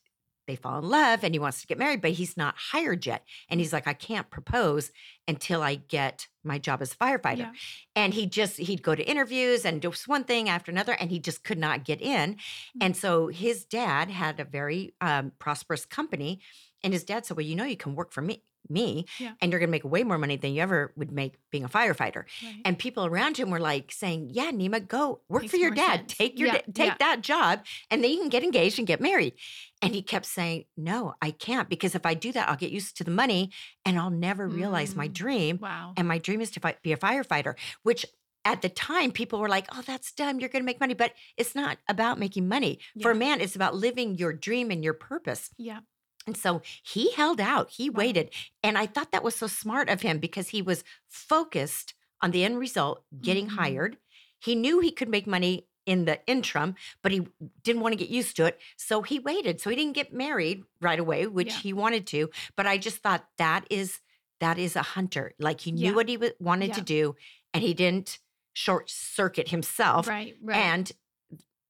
they 0.50 0.56
fall 0.56 0.80
in 0.80 0.90
love 0.90 1.24
and 1.24 1.34
he 1.34 1.40
wants 1.40 1.62
to 1.62 1.68
get 1.68 1.78
married, 1.78 2.02
but 2.02 2.12
he's 2.12 2.36
not 2.36 2.56
hired 2.58 3.06
yet. 3.06 3.24
And 3.50 3.60
he's 3.60 3.72
like, 3.72 3.88
I 3.88 3.94
can't 3.94 4.30
propose 4.30 4.92
until 5.28 5.62
I 5.62 5.76
get 5.76 6.28
my 6.44 6.58
job 6.58 6.82
as 6.82 6.94
a 6.94 6.96
firefighter. 6.96 7.38
Yeah. 7.38 7.52
And 7.96 8.14
he 8.14 8.26
just, 8.26 8.58
he'd 8.58 8.82
go 8.82 8.96
to 8.96 9.04
interviews 9.04 9.66
and 9.66 9.82
just 9.82 10.08
one 10.08 10.24
thing 10.24 10.50
after 10.50 10.72
another, 10.72 10.94
and 10.94 11.12
he 11.12 11.20
just 11.20 11.44
could 11.44 11.60
not 11.60 11.86
get 11.86 12.02
in. 12.02 12.38
And 12.82 12.98
so 12.98 13.28
his 13.28 13.66
dad 13.66 14.10
had 14.10 14.40
a 14.40 14.46
very 14.46 14.94
um, 15.02 15.32
prosperous 15.40 15.86
company. 15.86 16.42
And 16.84 16.94
his 16.94 17.04
dad 17.04 17.26
said, 17.26 17.38
Well, 17.38 17.46
you 17.46 17.56
know, 17.56 17.66
you 17.66 17.78
can 17.78 17.94
work 17.94 18.12
for 18.12 18.22
me. 18.22 18.44
Me, 18.68 19.06
Yeah. 19.20 19.34
and 19.42 19.52
you're 19.52 19.60
gonna 19.60 19.72
make 19.72 19.84
way 19.84 20.04
more 20.04 20.18
money 20.18 20.36
than 20.36 20.54
you 20.54 20.62
ever 20.62 20.94
would 20.96 21.12
make 21.12 21.36
being 21.52 21.64
a 21.64 21.70
firefighter. 21.70 22.24
Right. 22.44 22.62
And 22.66 22.78
people 22.78 23.06
around 23.06 23.38
him 23.38 23.50
were 23.50 23.60
like 23.60 23.92
saying, 23.92 24.30
"Yeah, 24.32 24.52
Nima, 24.52 24.86
go 24.86 25.22
work 25.30 25.44
Makes 25.44 25.52
for 25.52 25.58
your 25.58 25.72
dad. 25.72 26.00
sense. 26.02 26.14
Take 26.18 26.38
your 26.38 26.48
Yeah, 26.50 26.54
da- 26.58 26.72
take 26.74 26.88
yeah. 26.90 26.96
that 27.00 27.22
job, 27.22 27.66
and 27.90 28.04
then 28.04 28.12
you 28.12 28.18
can 28.20 28.30
get 28.30 28.44
engaged 28.44 28.78
and 28.78 28.88
get 28.88 29.02
married." 29.02 29.34
And 29.82 29.96
he 29.96 30.02
kept 30.02 30.26
saying, 30.26 30.66
"No, 30.78 31.16
I 31.22 31.32
can't 31.32 31.70
because 31.70 31.96
if 31.96 32.06
I 32.06 32.14
do 32.14 32.32
that, 32.34 32.50
I'll 32.50 32.56
get 32.58 32.72
used 32.72 32.98
to 32.98 33.04
the 33.04 33.12
money, 33.12 33.52
and 33.86 33.98
I'll 33.98 34.10
never 34.12 34.48
realize 34.48 34.96
my 34.96 35.08
Mm. 35.08 35.14
dream. 35.14 35.58
wow. 35.62 35.94
And 35.98 36.08
my 36.08 36.18
dream 36.18 36.42
is 36.42 36.52
to 36.52 36.60
fi- 36.60 36.78
be 36.84 36.92
a 36.92 36.98
firefighter." 36.98 37.56
Which 37.84 38.06
at 38.46 38.62
the 38.62 38.70
time, 38.70 39.12
people 39.12 39.40
were 39.40 39.50
like, 39.50 39.68
"Oh, 39.76 39.82
that's 39.82 40.12
dumb. 40.14 40.40
You're 40.40 40.50
going 40.50 40.62
to 40.62 40.66
make 40.66 40.80
money," 40.80 40.94
but 40.94 41.14
it's 41.38 41.56
not 41.56 41.78
about 41.88 42.18
making 42.20 42.48
money. 42.48 42.80
For 43.02 43.12
a 43.12 43.16
man, 43.16 43.42
it's 43.42 43.56
about 43.56 43.76
living 43.76 44.16
your 44.18 44.32
dream 44.34 44.70
and 44.72 44.84
your 44.84 44.94
purpose. 44.94 45.50
yeah. 45.58 45.80
And 46.30 46.38
so 46.38 46.62
he 46.84 47.12
held 47.14 47.42
out, 47.42 47.72
he 47.72 47.90
waited. 47.90 48.30
And 48.62 48.78
I 48.78 48.86
thought 48.86 49.12
that 49.12 49.24
was 49.24 49.36
so 49.36 49.48
smart 49.48 49.90
of 49.90 50.02
him 50.04 50.20
because 50.20 50.50
he 50.50 50.62
was 50.62 50.84
focused 51.08 51.96
on 52.22 52.30
the 52.30 52.44
end 52.44 52.60
result, 52.60 53.04
getting 53.20 53.48
Mhm. 53.48 53.56
hired. 53.56 53.98
He 54.40 54.54
knew 54.54 54.80
he 54.80 54.92
could 54.92 55.10
make 55.10 55.26
money 55.26 55.66
in 55.88 56.06
the 56.06 56.20
interim, 56.28 56.76
but 57.02 57.12
he 57.12 57.26
didn't 57.64 57.82
want 57.82 57.94
to 57.94 57.98
get 58.04 58.10
used 58.10 58.36
to 58.36 58.46
it. 58.46 58.60
So 58.78 59.02
he 59.02 59.18
waited. 59.18 59.60
So 59.60 59.72
he 59.72 59.76
didn't 59.76 59.96
get 59.96 60.14
married 60.14 60.64
right 60.80 61.00
away, 61.00 61.26
which 61.26 61.48
Yeah. 61.54 61.60
he 61.62 61.74
wanted 61.74 62.06
to. 62.08 62.30
But 62.56 62.68
I 62.68 62.78
just 62.78 62.98
thought 62.98 63.28
that 63.38 63.66
is 63.72 64.02
that 64.40 64.58
is 64.58 64.76
a 64.78 64.82
hunter. 64.96 65.34
Like 65.40 65.60
he 65.62 65.72
knew 65.74 65.88
Yeah. 65.90 65.96
what 65.96 66.08
he 66.08 66.16
wa- 66.16 66.30
wanted 66.40 66.74
to 66.76 66.82
do 66.82 67.16
and 67.54 67.62
he 67.62 67.74
didn't 67.74 68.20
short 68.54 68.90
circuit 68.90 69.50
himself. 69.50 70.08
Right, 70.08 70.36
right. 70.42 70.56
And 70.58 70.92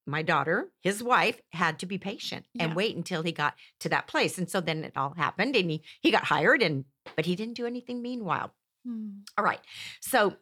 my 0.09 0.21
daughter, 0.21 0.71
his 0.81 1.01
wife, 1.03 1.39
had 1.51 1.79
to 1.79 1.85
be 1.85 1.97
patient 1.97 2.45
and 2.59 2.71
Yeah. 2.71 2.75
wait 2.75 2.95
until 2.95 3.23
he 3.23 3.31
got 3.31 3.55
to 3.81 3.89
that 3.89 4.07
place. 4.07 4.37
And 4.37 4.49
so 4.49 4.61
then 4.61 4.83
it 4.83 4.93
all 4.95 5.13
happened 5.15 5.55
and 5.55 5.69
he 5.71 5.83
he 6.01 6.11
got 6.11 6.25
hired 6.25 6.61
and 6.61 6.85
but 7.15 7.25
he 7.25 7.35
didn't 7.35 7.55
do 7.55 7.65
anything 7.65 8.01
meanwhile. 8.01 8.53
Hmm. 8.85 9.19
All 9.37 9.43
right. 9.45 9.59
So 10.01 10.37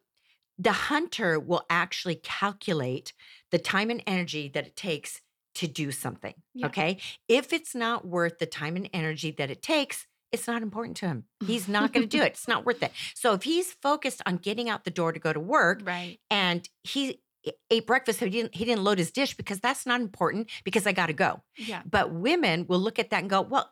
the 0.60 0.72
hunter 0.72 1.40
will 1.40 1.66
actually 1.70 2.16
calculate 2.16 3.14
the 3.52 3.60
time 3.60 3.90
and 3.90 4.02
energy 4.08 4.50
that 4.54 4.66
it 4.68 4.76
takes 4.76 5.22
to 5.56 5.68
do 5.68 5.92
something. 5.92 6.34
Yeah. 6.54 6.68
Okay. 6.68 6.98
If 7.28 7.52
it's 7.54 7.74
not 7.76 8.06
worth 8.08 8.38
the 8.40 8.46
time 8.46 8.76
and 8.76 8.90
energy 8.94 9.32
that 9.38 9.50
it 9.50 9.62
takes, 9.62 10.08
it's 10.32 10.46
not 10.48 10.62
important 10.62 10.98
to 10.98 11.08
him. 11.08 11.24
He's 11.46 11.68
not 11.68 11.94
going 11.94 12.08
to 12.08 12.18
do 12.18 12.22
it. 12.24 12.34
It's 12.34 12.48
not 12.48 12.66
worth 12.66 12.84
it. 12.84 12.92
So 13.16 13.34
if 13.34 13.44
he's 13.44 13.74
focused 13.82 14.22
on 14.26 14.38
getting 14.38 14.70
out 14.70 14.84
the 14.84 14.92
door 14.92 15.12
to 15.14 15.20
go 15.20 15.32
to 15.34 15.40
work 15.40 15.82
Right. 15.86 16.20
and 16.30 16.68
he 16.84 17.22
ate 17.70 17.86
breakfast, 17.88 18.20
so 18.20 18.26
he 18.26 18.32
didn't 18.32 18.56
he 18.56 18.66
didn't 18.66 18.84
load 18.84 18.98
his 18.98 19.12
dish 19.12 19.36
because 19.36 19.60
that's 19.60 19.86
not 19.86 20.02
important 20.02 20.50
because 20.64 20.86
I 20.88 20.92
got 20.92 21.08
to 21.08 21.14
go. 21.14 21.42
Yeah. 21.58 21.82
But 21.90 22.14
women 22.14 22.66
will 22.68 22.80
look 22.80 23.00
at 23.00 23.10
that 23.12 23.22
and 23.22 23.30
go, 23.30 23.42
well, 23.42 23.72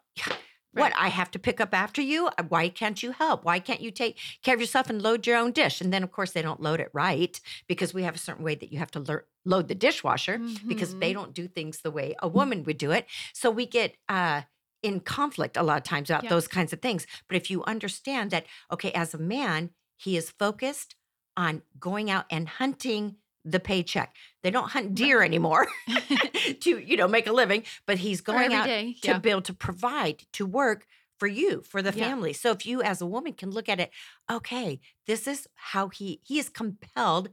what? 0.73 0.91
I 0.97 1.07
have 1.07 1.31
to 1.31 1.39
pick 1.39 1.61
up 1.61 1.73
after 1.73 2.01
you? 2.01 2.27
Uh, 2.37 2.43
Why 2.49 2.67
can't 2.67 3.01
you 3.01 3.11
help? 3.13 3.45
Why 3.45 3.59
can't 3.59 3.79
you 3.79 3.91
take 3.91 4.19
care 4.43 4.53
of 4.55 4.59
yourself 4.59 4.89
and 4.89 5.01
load 5.01 5.25
your 5.25 5.37
own 5.37 5.51
dish? 5.53 5.79
And 5.79 5.93
then, 5.93 6.03
of 6.03 6.11
course, 6.11 6.31
they 6.31 6.41
don't 6.41 6.59
load 6.61 6.81
it 6.81 6.89
right 6.93 7.39
because 7.67 7.93
we 7.93 8.03
have 8.03 8.15
a 8.15 8.17
certain 8.19 8.43
way 8.43 8.55
that 8.55 8.73
you 8.73 8.79
have 8.79 8.91
to 8.91 8.99
lear- 8.99 9.25
load 9.45 9.69
the 9.69 9.75
dishwasher 9.75 10.37
because 10.67 10.93
they 10.99 11.11
Mhm. 11.11 11.13
don't 11.13 11.33
do 11.33 11.47
things 11.47 11.79
the 11.81 11.91
way 11.91 12.13
a 12.19 12.27
woman 12.27 12.63
would 12.63 12.77
do 12.77 12.91
it. 12.91 13.05
So 13.33 13.49
we 13.51 13.65
get 13.65 13.95
uh, 14.09 14.41
in 14.83 14.99
conflict 14.99 15.55
a 15.55 15.63
lot 15.63 15.77
of 15.77 15.83
times 15.83 16.09
about 16.09 16.23
Yeah. 16.25 16.29
those 16.29 16.47
kinds 16.49 16.73
of 16.73 16.81
things. 16.81 17.07
But 17.29 17.37
if 17.37 17.49
you 17.49 17.63
understand 17.63 18.31
that, 18.31 18.45
okay, 18.69 18.91
as 18.91 19.13
a 19.13 19.17
man, 19.17 19.69
he 19.95 20.17
is 20.17 20.29
focused 20.29 20.95
on 21.37 21.61
going 21.79 22.11
out 22.11 22.25
and 22.29 22.49
hunting 22.49 23.15
the 23.45 23.59
paycheck. 23.59 24.15
They 24.43 24.49
don't 24.51 24.69
hunt 24.71 24.95
deer 24.95 25.21
anymore 25.23 25.67
to, 26.61 26.79
you 26.79 26.97
know, 26.97 27.07
make 27.07 27.27
a 27.27 27.31
living, 27.31 27.63
but 27.85 27.99
he's 27.99 28.21
going 28.21 28.53
out 28.53 28.65
day, 28.65 28.95
to 29.03 29.07
yeah. 29.11 29.19
be 29.19 29.29
able 29.29 29.43
to 29.43 29.53
provide 29.53 30.23
to 30.33 30.45
work 30.45 30.85
for 31.19 31.27
you 31.27 31.61
for 31.61 31.81
the 31.81 31.93
Yeah. 31.95 32.09
family 32.09 32.33
so 32.33 32.51
if 32.51 32.65
you 32.65 32.81
as 32.81 32.99
a 33.01 33.05
woman 33.05 33.31
can 33.31 33.49
look 33.49 33.69
at 33.69 33.79
it 33.79 33.89
okay 34.29 34.81
this 35.07 35.27
is 35.29 35.47
how 35.55 35.87
he 35.87 36.19
he 36.25 36.39
is 36.39 36.49
compelled 36.49 37.29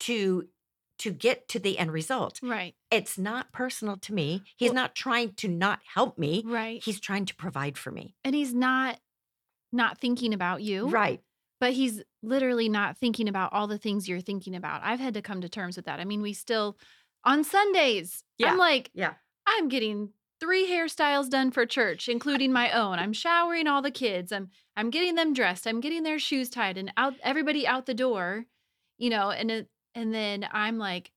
to 0.00 0.48
to 0.98 1.10
get 1.10 1.48
to 1.48 1.58
the 1.58 1.78
end 1.78 1.92
result 1.92 2.40
Right. 2.42 2.74
it's 2.90 3.16
not 3.16 3.50
personal 3.50 3.96
to 3.96 4.12
me 4.12 4.42
he's 4.58 4.68
Well- 4.68 4.74
not 4.82 4.94
trying 4.94 5.32
to 5.36 5.48
not 5.48 5.80
help 5.94 6.18
me 6.18 6.42
Right. 6.44 6.82
he's 6.84 7.00
trying 7.00 7.24
to 7.24 7.34
provide 7.34 7.78
for 7.78 7.90
me 7.90 8.14
and 8.22 8.34
he's 8.34 8.52
not 8.52 9.00
not 9.72 9.96
thinking 9.98 10.34
about 10.34 10.60
you. 10.62 10.88
right 10.90 11.22
but 11.62 11.72
he's 11.74 12.02
literally 12.24 12.68
not 12.68 12.98
thinking 12.98 13.28
about 13.28 13.52
all 13.52 13.68
the 13.68 13.78
things 13.78 14.08
you're 14.08 14.20
thinking 14.20 14.56
about. 14.56 14.80
I've 14.82 14.98
had 14.98 15.14
to 15.14 15.22
come 15.22 15.40
to 15.42 15.48
terms 15.48 15.76
with 15.76 15.84
that. 15.84 16.00
I 16.00 16.04
mean, 16.04 16.20
we 16.20 16.32
still 16.32 16.76
on 17.24 17.44
Sundays, 17.44 18.24
Yeah. 18.36 18.50
I'm 18.50 18.58
like, 18.58 18.90
Yeah. 18.94 19.12
I'm 19.46 19.68
getting 19.68 20.10
three 20.40 20.66
hairstyles 20.68 21.30
done 21.30 21.52
for 21.52 21.64
church, 21.64 22.08
including 22.08 22.52
my 22.52 22.72
own. 22.72 22.98
I'm 22.98 23.12
showering 23.12 23.68
all 23.68 23.80
the 23.80 23.92
kids. 23.92 24.32
I'm 24.32 24.50
I'm 24.76 24.90
getting 24.90 25.14
them 25.14 25.34
dressed. 25.34 25.68
I'm 25.68 25.80
getting 25.80 26.02
their 26.02 26.18
shoes 26.18 26.50
tied 26.50 26.76
and 26.78 26.92
out 26.96 27.14
everybody 27.22 27.64
out 27.64 27.86
the 27.86 27.94
door, 27.94 28.46
you 28.98 29.08
know, 29.10 29.30
and 29.30 29.48
it, 29.52 29.68
and 29.94 30.12
then 30.12 30.48
I'm 30.50 30.78
like, 30.78 31.12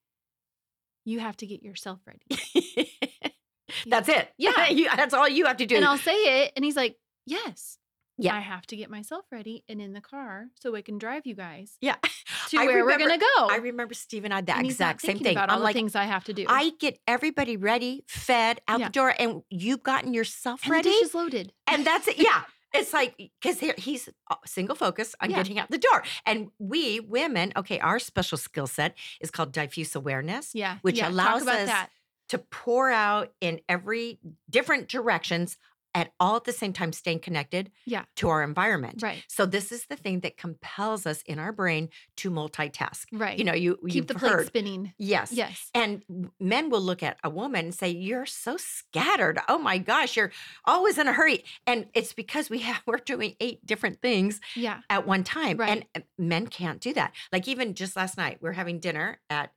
you 1.05 1.19
have 1.21 1.37
to 1.37 1.47
get 1.47 1.63
yourself 1.63 2.01
ready. 2.05 2.91
that's 3.87 4.09
it 4.09 4.29
Yeah. 4.37 4.67
You- 4.69 4.89
that's 4.95 5.15
all 5.15 5.27
you 5.27 5.45
have 5.47 5.57
to 5.57 5.65
do 5.65 5.75
And 5.75 5.85
I'll 5.85 5.97
say 5.97 6.43
it, 6.43 6.53
and 6.55 6.63
he's 6.63 6.75
like, 6.75 6.97
yes. 7.25 7.79
Yeah. 8.17 8.35
I 8.35 8.39
have 8.39 8.65
to 8.67 8.75
get 8.77 8.89
myself 8.89 9.25
ready 9.31 9.63
and 9.67 9.81
in 9.81 9.93
the 9.93 10.01
car 10.01 10.45
so 10.61 10.75
I 10.75 10.81
can 10.81 10.97
drive 10.97 11.25
you 11.25 11.35
guys 11.35 11.77
yeah 11.81 11.95
to 12.49 12.57
I 12.59 12.65
where 12.65 12.85
we're 12.85 12.97
gonna 12.97 13.17
go. 13.17 13.47
i 13.49 13.57
remember 13.61 13.93
steve 13.93 14.23
and 14.23 14.33
i 14.33 14.39
that 14.41 14.57
and 14.57 14.65
exact 14.67 15.01
same 15.01 15.19
thing 15.19 15.35
About 15.35 15.49
all 15.49 15.55
i'm 15.55 15.59
the 15.61 15.65
like 15.65 15.75
things 15.75 15.95
I 15.95 16.05
have 16.05 16.23
to 16.25 16.33
do. 16.33 16.45
i 16.47 16.71
get 16.79 16.97
everybody 17.07 17.57
ready 17.57 18.03
fed 18.07 18.61
out 18.67 18.79
Yeah. 18.79 18.87
the 18.87 18.91
door 18.93 19.13
and 19.19 19.41
you've 19.49 19.83
gotten 19.83 20.13
yourself 20.13 20.61
and 20.63 20.71
the 20.71 20.75
ready 20.75 20.89
dish 20.91 21.01
is 21.01 21.13
loaded. 21.15 21.53
and 21.67 21.85
that's 21.85 22.07
it. 22.07 22.17
Yeah. 22.17 22.43
It's 22.73 22.91
like 22.93 23.15
because 23.41 23.59
he's 23.77 24.09
uh, 24.29 24.35
single 24.45 24.75
focus 24.75 25.15
on 25.21 25.29
Yeah. 25.31 25.37
getting 25.37 25.57
out 25.59 25.71
the 25.71 25.77
door, 25.77 26.03
and 26.25 26.49
we 26.59 26.99
women, 26.99 27.53
okay, 27.55 27.79
our 27.79 27.99
special 27.99 28.37
skill 28.37 28.67
set 28.67 28.97
is 29.21 29.31
called 29.31 29.53
diffuse 29.53 29.95
awareness, 29.95 30.51
Yeah, 30.53 30.79
which 30.81 30.97
yeah, 30.97 31.07
allows 31.07 31.47
us 31.47 31.67
that. 31.67 31.89
to 32.29 32.37
pour 32.37 32.91
out 32.91 33.31
in 33.39 33.61
every 33.69 34.19
different 34.49 34.89
directions 34.89 35.57
at 35.95 36.11
all 36.19 36.35
at 36.35 36.43
the 36.43 36.51
same 36.51 36.73
time, 36.73 36.91
staying 36.93 37.19
connected 37.21 37.71
Yeah. 37.85 38.03
to 38.17 38.29
our 38.29 38.43
environment. 38.43 39.01
Right, 39.01 39.23
So 39.29 39.45
this 39.47 39.71
is 39.71 39.85
the 39.87 39.95
thing 39.95 40.19
that 40.19 40.37
compels 40.37 41.05
us 41.07 41.21
in 41.23 41.39
our 41.39 41.51
brain 41.53 41.89
to 42.17 42.29
multitask. 42.29 43.05
right. 43.13 43.39
You 43.39 43.45
know, 43.45 43.53
you 43.53 43.79
keep 43.89 44.07
the 44.07 44.13
plate 44.15 44.29
heard, 44.31 44.47
spinning. 44.47 44.93
yes, 44.99 45.31
Yes, 45.31 45.71
and 45.73 46.03
men 46.39 46.69
will 46.69 46.81
look 46.81 47.01
at 47.01 47.17
a 47.23 47.29
woman 47.29 47.65
and 47.65 47.73
say, 47.73 47.89
"You're 47.89 48.25
so 48.25 48.57
scattered. 48.57 49.39
Oh 49.47 49.57
my 49.57 49.77
gosh, 49.77 50.17
you're 50.17 50.31
always 50.65 50.97
in 50.97 51.07
a 51.07 51.13
hurry." 51.13 51.45
And 51.65 51.87
it's 51.93 52.13
because 52.13 52.49
we 52.49 52.59
have 52.59 52.83
we're 52.85 52.97
doing 52.97 53.35
eight 53.39 53.65
different 53.65 54.01
things 54.01 54.41
yeah, 54.55 54.81
at 54.89 55.07
one 55.07 55.23
time, 55.23 55.57
Right. 55.57 55.85
and 55.95 56.03
men 56.17 56.47
can't 56.47 56.81
do 56.81 56.93
that. 56.93 57.13
Like 57.31 57.47
even 57.47 57.73
just 57.73 57.95
last 57.95 58.17
night, 58.17 58.39
we're 58.41 58.51
having 58.51 58.79
dinner 58.81 59.21
at 59.29 59.53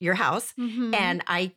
your 0.00 0.14
house, 0.14 0.52
Mhm. 0.58 0.94
and 0.94 1.22
I 1.28 1.52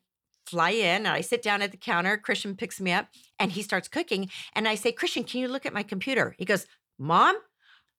fly 0.49 0.71
in 0.71 1.05
and 1.05 1.07
I 1.07 1.21
sit 1.21 1.41
down 1.41 1.61
at 1.61 1.71
the 1.71 1.77
counter. 1.77 2.17
Christian 2.17 2.55
picks 2.55 2.79
me 2.81 2.91
up, 2.91 3.07
and 3.39 3.51
he 3.51 3.61
starts 3.61 3.87
cooking, 3.87 4.29
and 4.53 4.67
I 4.67 4.75
say, 4.75 4.91
"Christian, 4.91 5.23
can 5.23 5.41
you 5.41 5.47
look 5.47 5.65
at 5.65 5.73
my 5.73 5.83
computer?" 5.83 6.35
He 6.37 6.45
goes, 6.45 6.65
"Mom." 6.97 7.37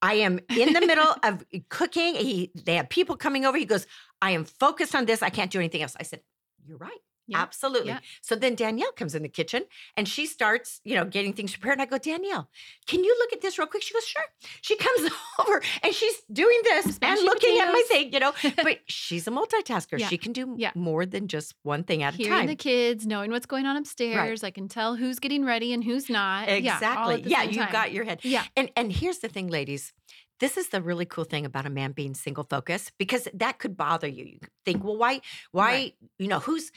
I 0.03 0.15
am 0.15 0.41
in 0.57 0.73
the 0.73 0.81
middle 0.81 1.15
of 1.23 1.45
cooking. 1.69 2.15
He, 2.15 2.51
they 2.55 2.77
have 2.77 2.89
people 2.89 3.17
coming 3.19 3.45
over. 3.45 3.59
He 3.59 3.67
goes, 3.67 3.87
I 4.23 4.31
am 4.31 4.45
focused 4.45 4.95
on 4.95 5.05
this. 5.05 5.23
I 5.23 5.29
can't 5.29 5.51
do 5.51 5.59
anything 5.59 5.83
else. 5.83 5.95
I 6.01 6.05
said, 6.05 6.21
You're 6.67 6.79
right. 6.79 7.01
Yeah, 7.31 7.39
Absolutely. 7.41 7.89
yeah. 7.93 8.01
So 8.23 8.35
then 8.37 8.55
Danielle 8.55 8.93
comes 8.93 9.15
in 9.15 9.23
the 9.23 9.29
kitchen 9.29 9.63
and 9.97 10.07
she 10.09 10.27
starts, 10.27 10.81
you 10.85 10.95
know, 10.97 11.05
getting 11.05 11.33
things 11.33 11.53
prepared. 11.53 11.75
And 11.79 11.83
I 11.83 11.87
go, 11.87 11.97
Danielle, 11.99 12.49
can 12.87 13.03
you 13.05 13.17
look 13.19 13.33
at 13.33 13.41
this 13.41 13.59
real 13.59 13.67
quick? 13.69 13.83
She 13.83 13.95
goes, 13.95 14.05
Sure. 14.07 14.25
She 14.63 14.77
comes 14.77 15.11
over 15.39 15.63
and 15.83 15.95
she's 15.95 16.17
doing 16.33 16.61
this 16.65 16.85
and 16.87 16.95
Smashing 16.95 17.25
looking 17.25 17.59
at 17.61 17.73
my 17.73 17.83
thing, 17.89 18.13
you 18.13 18.21
know. 18.21 18.33
But 18.63 18.81
she's 18.87 19.27
a 19.27 19.31
multitasker. 19.31 19.99
Yeah, 19.99 20.09
She 20.09 20.19
can 20.19 20.33
do 20.33 20.55
yeah. 20.59 20.73
more 20.75 21.07
than 21.07 21.29
just 21.29 21.55
one 21.63 21.85
thing 21.85 22.03
at 22.03 22.15
a 22.15 22.17
hearing 22.17 22.33
time. 22.33 22.47
the 22.49 22.57
kids, 22.57 23.07
knowing 23.07 23.31
what's 23.31 23.47
going 23.47 23.67
on 23.67 23.77
upstairs. 23.77 24.43
I 24.45 24.51
can 24.51 24.69
tell 24.69 24.97
who's 24.97 25.19
getting 25.19 25.45
ready 25.45 25.73
and 25.73 25.83
who's 25.85 26.11
not. 26.11 26.49
Exactly. 26.49 27.23
Yeah, 27.27 27.43
same 27.43 27.51
you 27.51 27.59
time. 27.59 27.73
got 27.73 27.93
your 27.93 28.05
head. 28.05 28.21
Yeah, 28.23 28.45
And 28.57 28.71
and 28.77 28.93
here's 28.93 29.19
the 29.19 29.29
thing, 29.29 29.49
ladies. 29.49 29.93
This 30.41 30.57
is 30.57 30.69
the 30.69 30.81
really 30.81 31.05
cool 31.05 31.25
thing 31.25 31.45
about 31.45 31.67
a 31.67 31.71
man 31.71 31.93
being 31.93 32.15
single 32.15 32.45
focus 32.49 32.91
because 32.99 33.29
that 33.35 33.59
could 33.59 33.77
bother 33.77 34.09
you. 34.09 34.25
You 34.25 34.39
think, 34.65 34.83
well, 34.83 34.97
why, 34.97 35.21
why, 35.53 35.71
Right. 35.73 35.95
you 36.19 36.29
know, 36.29 36.39
who's? 36.39 36.73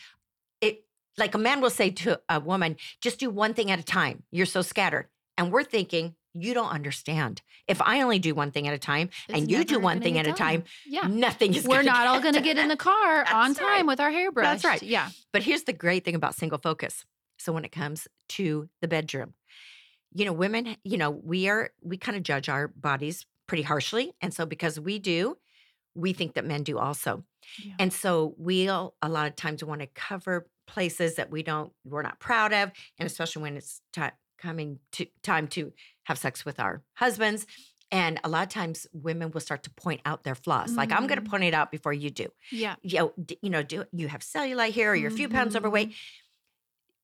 Like 1.18 1.36
a 1.36 1.38
man 1.38 1.62
will 1.62 1.70
say 1.70 1.90
to 1.92 2.20
a 2.30 2.40
woman, 2.40 2.78
just 3.02 3.20
do 3.20 3.30
one 3.30 3.54
thing 3.54 3.72
at 3.72 3.80
a 3.80 3.84
time. 3.84 4.24
You're 4.32 4.46
so 4.46 4.62
scattered. 4.62 5.08
And 5.38 5.52
we're 5.52 5.64
thinking, 5.64 6.16
you 6.34 6.54
don't 6.54 6.70
understand. 6.70 7.42
If 7.68 7.82
I 7.82 8.02
only 8.02 8.20
do 8.20 8.34
one 8.36 8.52
thing 8.52 8.68
at 8.68 8.74
a 8.74 8.80
time 8.80 9.10
It's 9.30 9.40
and 9.40 9.52
you 9.52 9.64
do 9.64 9.80
one 9.80 10.02
thing 10.02 10.18
at 10.18 10.28
a 10.28 10.34
time. 10.34 10.64
Yeah, 10.86 11.08
nothing 11.08 11.54
is 11.54 11.68
we're 11.68 11.84
not 11.84 12.08
all 12.08 12.20
going 12.20 12.34
to 12.34 12.42
get 12.42 12.58
in 12.58 12.68
the 12.68 12.76
car 12.92 13.26
on 13.32 13.54
time 13.54 13.68
right. 13.68 13.86
with 13.86 14.00
our 14.00 14.12
hair 14.12 14.32
brushed. 14.32 14.66
right. 14.66 14.82
Yeah, 14.82 15.10
But 15.32 15.44
here's 15.44 15.64
the 15.64 15.74
great 15.74 16.04
thing 16.04 16.16
about 16.16 16.36
single 16.36 16.58
focus. 16.58 17.06
So 17.38 17.54
when 17.54 17.66
it 17.66 17.72
comes 17.72 18.08
to 18.30 18.70
the 18.82 18.88
bedroom, 18.88 19.34
you 20.14 20.26
know, 20.26 20.34
women, 20.34 20.76
you 20.84 20.98
know, 20.98 21.10
we 21.12 21.48
are 21.50 21.72
we 21.82 21.98
kind 21.98 22.18
of 22.18 22.24
judge 22.24 22.50
our 22.50 22.68
bodies 22.68 23.26
pretty 23.48 23.64
harshly, 23.64 24.14
and 24.22 24.34
so 24.34 24.46
because 24.46 24.80
we 24.80 25.00
do, 25.00 25.38
we 25.96 26.14
think 26.14 26.34
that 26.34 26.46
men 26.46 26.64
do 26.64 26.78
also. 26.78 27.24
Yeah. 27.64 27.74
And 27.80 27.94
so 27.94 28.34
we'll 28.38 28.96
a 29.02 29.10
lot 29.10 29.28
of 29.28 29.36
times 29.36 29.64
want 29.64 29.82
to 29.82 29.88
cover 29.88 30.48
places 30.68 31.16
that 31.16 31.30
we 31.32 31.44
don't 31.44 31.74
we're 31.86 32.02
not 32.02 32.20
proud 32.20 32.54
of, 32.54 32.72
and 33.00 33.06
especially 33.08 33.42
when 33.42 33.58
it's 33.58 33.82
ti 33.94 34.04
coming 34.38 34.80
to 34.94 35.06
time 35.24 35.48
to 35.48 35.72
have 36.04 36.18
sex 36.18 36.44
with 36.46 36.60
our 36.60 36.84
husbands. 36.96 37.46
And 37.92 38.20
a 38.24 38.30
lot 38.30 38.44
of 38.44 38.50
times 38.50 38.88
women 38.92 39.30
will 39.32 39.40
start 39.42 39.62
to 39.64 39.70
point 39.70 40.02
out 40.04 40.24
their 40.24 40.34
flaws. 40.36 40.76
Like 40.76 40.92
I'm 40.92 41.06
going 41.06 41.20
to 41.22 41.26
Mhm. 41.26 41.30
point 41.30 41.44
it 41.44 41.54
out 41.54 41.72
before 41.72 41.94
you 41.94 42.10
do 42.10 42.28
yeah, 42.52 42.76
you 42.82 42.98
know, 43.00 43.14
d- 43.24 43.38
you 43.44 43.50
know, 43.52 43.62
do 43.64 43.86
you 43.94 44.08
have 44.08 44.22
cellulite 44.22 44.72
here 44.72 44.92
or 44.92 44.96
you're 44.96 45.10
a 45.10 45.12
few 45.12 45.30
pounds 45.30 45.56
overweight? 45.56 45.94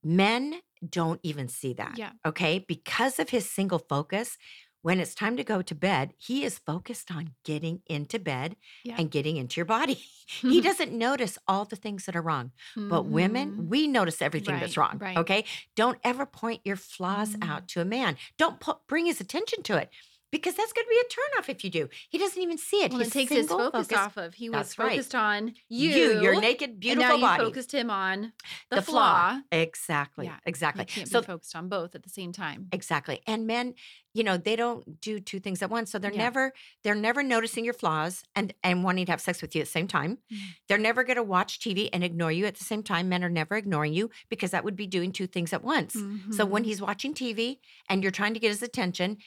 Men 0.04 0.62
don't 0.88 1.20
even 1.24 1.48
see 1.50 1.74
that. 1.74 1.98
Yeah. 1.98 2.12
Okay. 2.26 2.60
Because 2.60 3.20
of 3.20 3.30
his 3.30 3.50
single 3.50 3.80
focus, 3.80 4.38
when 4.82 5.00
it's 5.00 5.14
time 5.14 5.36
to 5.38 5.44
go 5.44 5.62
to 5.62 5.76
bed, 5.76 6.14
he 6.18 6.44
is 6.44 6.58
focused 6.58 7.12
on 7.12 7.32
getting 7.44 7.82
into 7.88 8.18
bed 8.20 8.56
Yeah. 8.84 8.96
and 8.98 9.12
getting 9.12 9.38
into 9.38 9.58
your 9.60 9.66
body. 9.66 9.94
he 10.28 10.62
doesn't 10.70 10.92
notice 10.94 11.38
all 11.48 11.66
the 11.66 11.76
things 11.76 12.06
that 12.06 12.16
are 12.16 12.22
wrong. 12.22 12.52
But 12.76 13.06
women, 13.06 13.52
Mhm. 13.52 13.68
we 13.68 13.88
notice 13.88 14.22
everything 14.22 14.60
that's 14.60 14.78
wrong. 14.78 14.98
right. 15.00 15.18
Okay. 15.18 15.44
Don't 15.76 16.00
ever 16.04 16.26
point 16.26 16.62
your 16.64 16.78
flaws 16.78 17.36
Mm. 17.36 17.50
out 17.50 17.68
to 17.70 17.82
a 17.82 17.86
man. 17.86 18.18
Don't 18.38 18.62
bring 18.88 19.06
his 19.06 19.20
attention 19.20 19.64
to 19.64 19.78
it 19.78 19.90
because 20.32 20.56
that's 20.56 20.74
going 20.74 20.86
to 20.86 20.90
be 20.90 21.00
a 21.00 21.42
turnoff 21.42 21.50
if 21.50 21.64
you 21.64 21.70
do. 21.70 21.90
He 22.10 22.18
doesn't 22.18 22.42
even 22.42 22.58
see 22.58 22.84
it. 22.84 22.92
well, 22.92 23.00
He's 23.00 23.10
it 23.10 23.14
takes 23.14 23.32
his 23.32 23.48
focus 23.48 23.88
focused- 23.88 23.94
off 23.94 24.18
of. 24.18 24.34
He 24.36 24.50
was 24.50 24.78
right. 24.78 24.92
focused 24.92 25.16
on 25.16 25.54
you, 25.70 25.90
You, 25.90 26.22
your 26.22 26.40
naked, 26.40 26.70
and 26.72 26.80
beautiful 26.80 27.10
now 27.10 27.16
you 27.16 27.22
body. 27.22 27.44
focused 27.44 27.72
him 27.74 27.90
on 27.90 28.34
the, 28.70 28.78
the 28.78 28.82
flaw. 28.82 29.40
Exactly. 29.52 30.26
Yeah, 30.26 30.38
Exactly. 30.46 30.86
So 31.06 31.22
be 31.22 31.28
focused 31.28 31.56
on 31.56 31.70
both 31.70 31.96
at 31.96 32.04
the 32.04 32.10
same 32.10 32.32
time. 32.32 32.68
Exactly. 32.72 33.22
And 33.28 33.48
men, 33.48 33.74
you 34.14 34.24
know, 34.24 34.38
they 34.38 34.56
don't 34.56 35.00
do 35.02 35.20
two 35.20 35.40
things 35.40 35.62
at 35.62 35.70
once. 35.70 35.92
So 35.92 36.00
they're 36.00 36.12
Yeah. 36.12 36.18
never 36.24 36.54
they're 36.84 36.96
never 36.96 37.22
noticing 37.24 37.64
your 37.66 37.74
flaws 37.74 38.24
and 38.36 38.54
and 38.64 38.84
wanting 38.84 39.06
to 39.06 39.12
have 39.12 39.22
sex 39.22 39.42
with 39.42 39.56
you 39.56 39.62
at 39.62 39.68
the 39.68 39.72
same 39.72 39.88
time. 39.88 40.18
Mm. 40.32 40.38
They're 40.68 40.78
never 40.78 41.04
going 41.04 41.18
to 41.18 41.24
watch 41.24 41.60
TV 41.60 41.90
and 41.94 42.04
ignore 42.04 42.32
you 42.32 42.46
at 42.46 42.56
the 42.56 42.64
same 42.64 42.84
time. 42.84 43.10
Men 43.10 43.24
are 43.24 43.30
never 43.30 43.56
ignoring 43.56 43.94
you 43.94 44.10
because 44.30 44.52
that 44.52 44.64
would 44.64 44.76
be 44.76 44.88
doing 44.88 45.12
two 45.12 45.28
things 45.28 45.54
at 45.54 45.64
once. 45.64 45.94
So 46.32 46.46
when 46.46 46.64
Mhm. 46.64 46.66
he's 46.66 46.82
watching 46.82 47.14
TV 47.14 47.60
and 47.88 48.02
you're 48.04 48.12
trying 48.12 48.34
to 48.34 48.40
get 48.40 48.50
his 48.50 48.64
attention, 48.64 49.18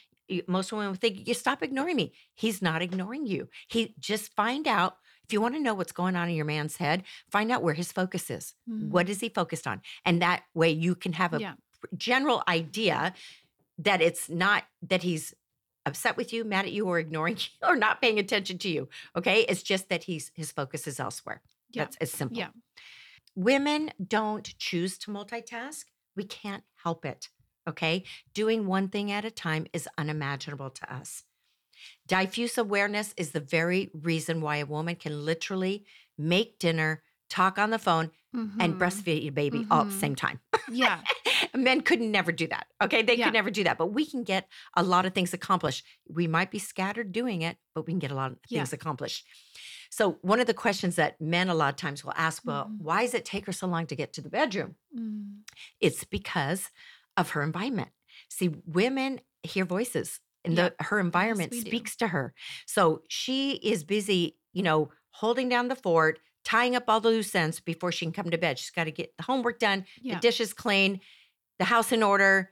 most 0.47 0.71
women 0.71 0.91
would 0.91 1.01
think, 1.01 1.27
"You 1.27 1.33
stop 1.33 1.61
ignoring 1.63 1.95
me." 1.95 2.13
He's 2.33 2.61
not 2.61 2.81
ignoring 2.81 3.25
you. 3.25 3.49
He 3.67 3.95
just 3.99 4.33
find 4.35 4.67
out 4.67 4.97
if 5.25 5.31
you 5.33 5.39
want 5.41 5.55
to 5.55 5.61
know 5.61 5.73
what's 5.73 5.91
going 5.93 6.15
on 6.15 6.29
in 6.29 6.35
your 6.35 6.45
man's 6.45 6.77
head, 6.77 7.03
find 7.31 7.51
out 7.51 7.63
where 7.63 7.73
his 7.73 7.91
focus 7.91 8.29
is. 8.29 8.53
Mhm. 8.69 8.89
What 8.89 9.09
is 9.09 9.21
he 9.21 9.29
focused 9.29 9.65
on? 9.67 9.81
And 10.05 10.21
that 10.21 10.43
way 10.53 10.69
you 10.71 10.95
can 10.95 11.13
have 11.13 11.33
a 11.33 11.39
Yeah. 11.39 11.55
general 11.95 12.43
idea 12.47 13.13
that 13.77 14.01
it's 14.01 14.29
not 14.29 14.65
that 14.81 15.03
he's 15.03 15.33
upset 15.85 16.15
with 16.17 16.31
you, 16.33 16.43
mad 16.43 16.65
at 16.65 16.71
you, 16.71 16.87
or 16.87 16.99
ignoring 16.99 17.35
you, 17.61 17.67
or 17.67 17.75
not 17.75 18.01
paying 18.01 18.19
attention 18.19 18.57
to 18.59 18.69
you. 18.69 18.89
Okay. 19.15 19.41
It's 19.49 19.63
just 19.63 19.89
that 19.89 20.03
he's 20.05 20.31
his 20.35 20.51
focus 20.51 20.87
is 20.87 20.99
elsewhere. 20.99 21.41
Yeah. 21.71 21.83
That's 21.85 21.97
as 21.97 22.11
simple. 22.11 22.37
Yeah. 22.37 22.49
Women 23.35 23.91
don't 24.05 24.57
choose 24.59 24.97
to 24.99 25.11
multitask. 25.11 25.85
We 26.15 26.23
can't 26.25 26.63
help 26.83 27.05
it. 27.05 27.29
Okay. 27.67 28.03
Doing 28.33 28.65
one 28.67 28.89
thing 28.89 29.11
at 29.11 29.25
a 29.25 29.31
time 29.31 29.67
is 29.73 29.87
unimaginable 29.97 30.69
to 30.71 30.93
us. 30.93 31.23
Diffuse 32.07 32.57
awareness 32.57 33.13
is 33.17 33.31
the 33.31 33.39
very 33.39 33.89
reason 33.93 34.41
why 34.41 34.57
a 34.57 34.65
woman 34.65 34.95
can 34.95 35.25
literally 35.25 35.85
make 36.17 36.59
dinner, 36.59 37.03
talk 37.29 37.57
on 37.57 37.71
the 37.71 37.79
phone, 37.79 38.11
and 38.33 38.59
Mhm. 38.59 38.77
breastfeed 38.79 39.23
your 39.23 39.31
baby 39.31 39.65
all 39.69 39.81
at 39.81 39.89
the 39.89 39.95
Mhm. 39.95 39.99
same 39.99 40.15
time. 40.15 40.39
Yeah. 40.69 41.01
Men 41.55 41.81
could 41.81 42.01
never 42.01 42.31
do 42.31 42.47
that. 42.47 42.67
Okay. 42.81 43.01
They 43.03 43.15
Yeah. 43.15 43.25
could 43.25 43.33
never 43.33 43.51
do 43.51 43.63
that. 43.63 43.77
But 43.77 43.87
we 43.87 44.05
can 44.05 44.23
get 44.23 44.49
a 44.75 44.81
lot 44.83 45.05
of 45.05 45.13
things 45.13 45.33
accomplished. 45.33 45.85
We 46.07 46.25
might 46.27 46.49
be 46.51 46.57
scattered 46.59 47.11
doing 47.11 47.41
it, 47.43 47.57
but 47.75 47.85
we 47.85 47.93
can 47.93 47.99
get 47.99 48.11
a 48.11 48.15
lot 48.15 48.31
of 48.31 48.39
Yeah. 48.49 48.59
things 48.59 48.73
accomplished. 48.73 49.25
So, 49.91 50.13
one 50.23 50.39
of 50.39 50.47
the 50.47 50.53
questions 50.55 50.95
that 50.95 51.21
men 51.21 51.49
a 51.49 51.53
lot 51.53 51.69
of 51.69 51.75
times 51.75 52.03
will 52.03 52.13
ask, 52.15 52.43
well, 52.43 52.65
Mhm. 52.65 52.77
why 52.79 53.03
does 53.03 53.13
it 53.13 53.25
take 53.25 53.45
her 53.45 53.51
so 53.51 53.67
long 53.67 53.85
to 53.87 53.95
get 53.95 54.13
to 54.13 54.21
the 54.21 54.29
bedroom? 54.29 54.75
Mm. 54.97 55.43
It's 55.79 56.03
because 56.03 56.71
of 57.17 57.31
her 57.31 57.43
environment. 57.43 57.89
See, 58.29 58.49
women 58.65 59.21
hear 59.43 59.65
voices 59.65 60.19
and 60.45 60.55
Yeah. 60.55 60.69
the, 60.77 60.83
her 60.85 60.99
environment 60.99 61.51
do. 61.51 61.59
speaks 61.59 61.95
to 61.97 62.07
her. 62.09 62.33
So 62.65 63.01
she 63.07 63.53
is 63.53 63.83
busy, 63.83 64.37
you 64.53 64.63
know, 64.63 64.91
holding 65.11 65.49
down 65.49 65.67
the 65.67 65.75
fort, 65.75 66.19
tying 66.43 66.75
up 66.75 66.83
all 66.87 66.99
the 66.99 67.09
loose 67.09 67.33
ends 67.35 67.59
before 67.59 67.91
she 67.91 68.05
can 68.05 68.11
come 68.13 68.29
to 68.31 68.37
bed. 68.37 68.59
She's 68.59 68.71
got 68.71 68.85
to 68.85 68.91
get 68.91 69.13
the 69.17 69.23
homework 69.23 69.59
done, 69.59 69.85
Yeah. 70.01 70.15
the 70.15 70.19
dishes 70.21 70.53
clean, 70.53 70.99
the 71.59 71.65
house 71.65 71.91
in 71.91 72.03
order, 72.03 72.51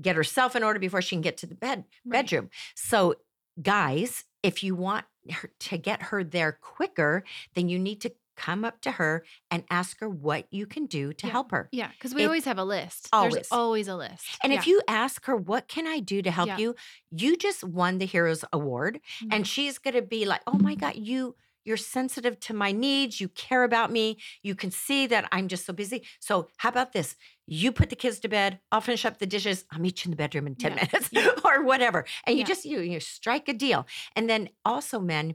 get 0.00 0.16
herself 0.16 0.56
in 0.56 0.62
order 0.62 0.78
before 0.80 1.02
she 1.02 1.14
can 1.16 1.20
get 1.22 1.36
to 1.38 1.46
the 1.46 1.54
bed 1.54 1.84
Right. 2.04 2.22
bedroom. 2.22 2.50
So, 2.74 3.16
guys, 3.60 4.24
if 4.42 4.62
you 4.62 4.74
want 4.74 5.04
her 5.30 5.50
to 5.58 5.78
get 5.78 6.02
her 6.04 6.24
there 6.24 6.52
quicker, 6.52 7.24
then 7.54 7.68
you 7.68 7.78
need 7.78 8.00
to 8.02 8.12
come 8.38 8.64
up 8.64 8.80
to 8.82 8.92
her 8.92 9.24
and 9.50 9.64
ask 9.68 9.98
her 10.00 10.08
what 10.08 10.46
you 10.52 10.64
can 10.66 10.86
do 10.86 11.12
to 11.12 11.26
Yeah. 11.26 11.32
help 11.32 11.50
her. 11.50 11.68
Yeah, 11.72 11.88
because 11.90 12.14
we 12.14 12.22
If- 12.22 12.28
always 12.28 12.44
have 12.44 12.58
a 12.58 12.64
list. 12.64 13.08
Always. 13.12 13.34
There's 13.34 13.48
always 13.52 13.88
a 13.88 13.96
list. 13.96 14.24
And 14.42 14.52
yeah. 14.52 14.58
if 14.60 14.66
you 14.66 14.80
ask 14.86 15.24
her, 15.26 15.36
what 15.36 15.66
can 15.68 15.86
I 15.86 15.98
do 16.00 16.22
to 16.22 16.30
help 16.30 16.48
Yeah. 16.48 16.58
you? 16.58 16.76
You 17.10 17.36
just 17.36 17.64
won 17.64 17.98
the 17.98 18.06
Heroes 18.06 18.44
Award. 18.52 19.00
Mhm. 19.22 19.28
And 19.32 19.46
she's 19.46 19.78
going 19.78 19.94
to 19.94 20.02
be 20.02 20.24
like, 20.24 20.42
oh 20.46 20.58
my 20.58 20.74
God, 20.74 20.94
you. 20.96 21.36
You're 21.64 21.76
sensitive 21.76 22.40
to 22.40 22.54
my 22.54 22.72
needs. 22.72 23.20
You 23.20 23.28
care 23.28 23.62
about 23.62 23.90
me. 23.92 24.16
You 24.42 24.54
can 24.54 24.70
see 24.70 25.06
that 25.08 25.28
I'm 25.32 25.48
just 25.48 25.66
so 25.66 25.74
busy. 25.74 26.06
So, 26.18 26.48
how 26.56 26.70
about 26.70 26.92
this? 26.94 27.14
You 27.46 27.72
put 27.72 27.90
the 27.90 27.96
kids 27.96 28.20
to 28.20 28.28
bed. 28.28 28.60
I'll 28.72 28.80
finish 28.80 29.04
up 29.04 29.18
the 29.18 29.26
dishes. 29.26 29.66
I'll 29.70 29.78
meet 29.80 30.02
you 30.02 30.08
in 30.08 30.12
the 30.12 30.16
bedroom 30.16 30.46
in 30.46 30.54
10 30.54 30.72
Yeah. 30.72 30.86
minutes 30.90 31.10
or 31.44 31.62
whatever. 31.64 32.06
And 32.24 32.36
you 32.36 32.40
Yeah. 32.40 32.46
just, 32.46 32.64
you, 32.64 32.80
you 32.80 33.00
strike 33.00 33.50
a 33.50 33.52
deal. 33.52 33.86
And 34.16 34.30
then 34.30 34.48
also, 34.64 34.98
men, 34.98 35.34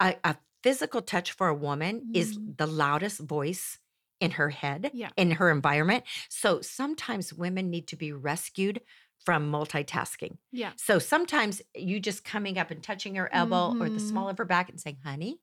a, 0.00 0.16
a 0.24 0.36
physical 0.62 1.02
touch 1.02 1.32
for 1.32 1.48
a 1.48 1.54
woman 1.54 2.10
is 2.14 2.36
Mhm. 2.38 2.56
the 2.58 2.66
loudest 2.66 3.20
voice 3.20 3.78
in 4.20 4.32
her 4.32 4.50
head, 4.50 4.90
Yeah. 4.94 5.10
in 5.16 5.32
her 5.32 5.50
environment. 5.50 6.04
So 6.28 6.60
sometimes 6.60 7.32
women 7.32 7.70
need 7.70 7.86
to 7.88 7.96
be 7.96 8.12
rescued 8.12 8.80
from 9.24 9.50
multitasking. 9.52 10.38
yeah. 10.52 10.72
So 10.76 10.98
sometimes 10.98 11.60
you 11.74 12.00
just 12.00 12.24
coming 12.24 12.56
up 12.56 12.70
and 12.70 12.82
touching 12.82 13.16
her 13.16 13.32
elbow 13.32 13.76
or 13.78 13.88
the 13.90 13.98
Mhm. 13.98 14.08
small 14.08 14.28
of 14.28 14.38
her 14.38 14.44
back 14.44 14.68
and 14.70 14.80
saying, 14.80 14.98
honey, 15.04 15.38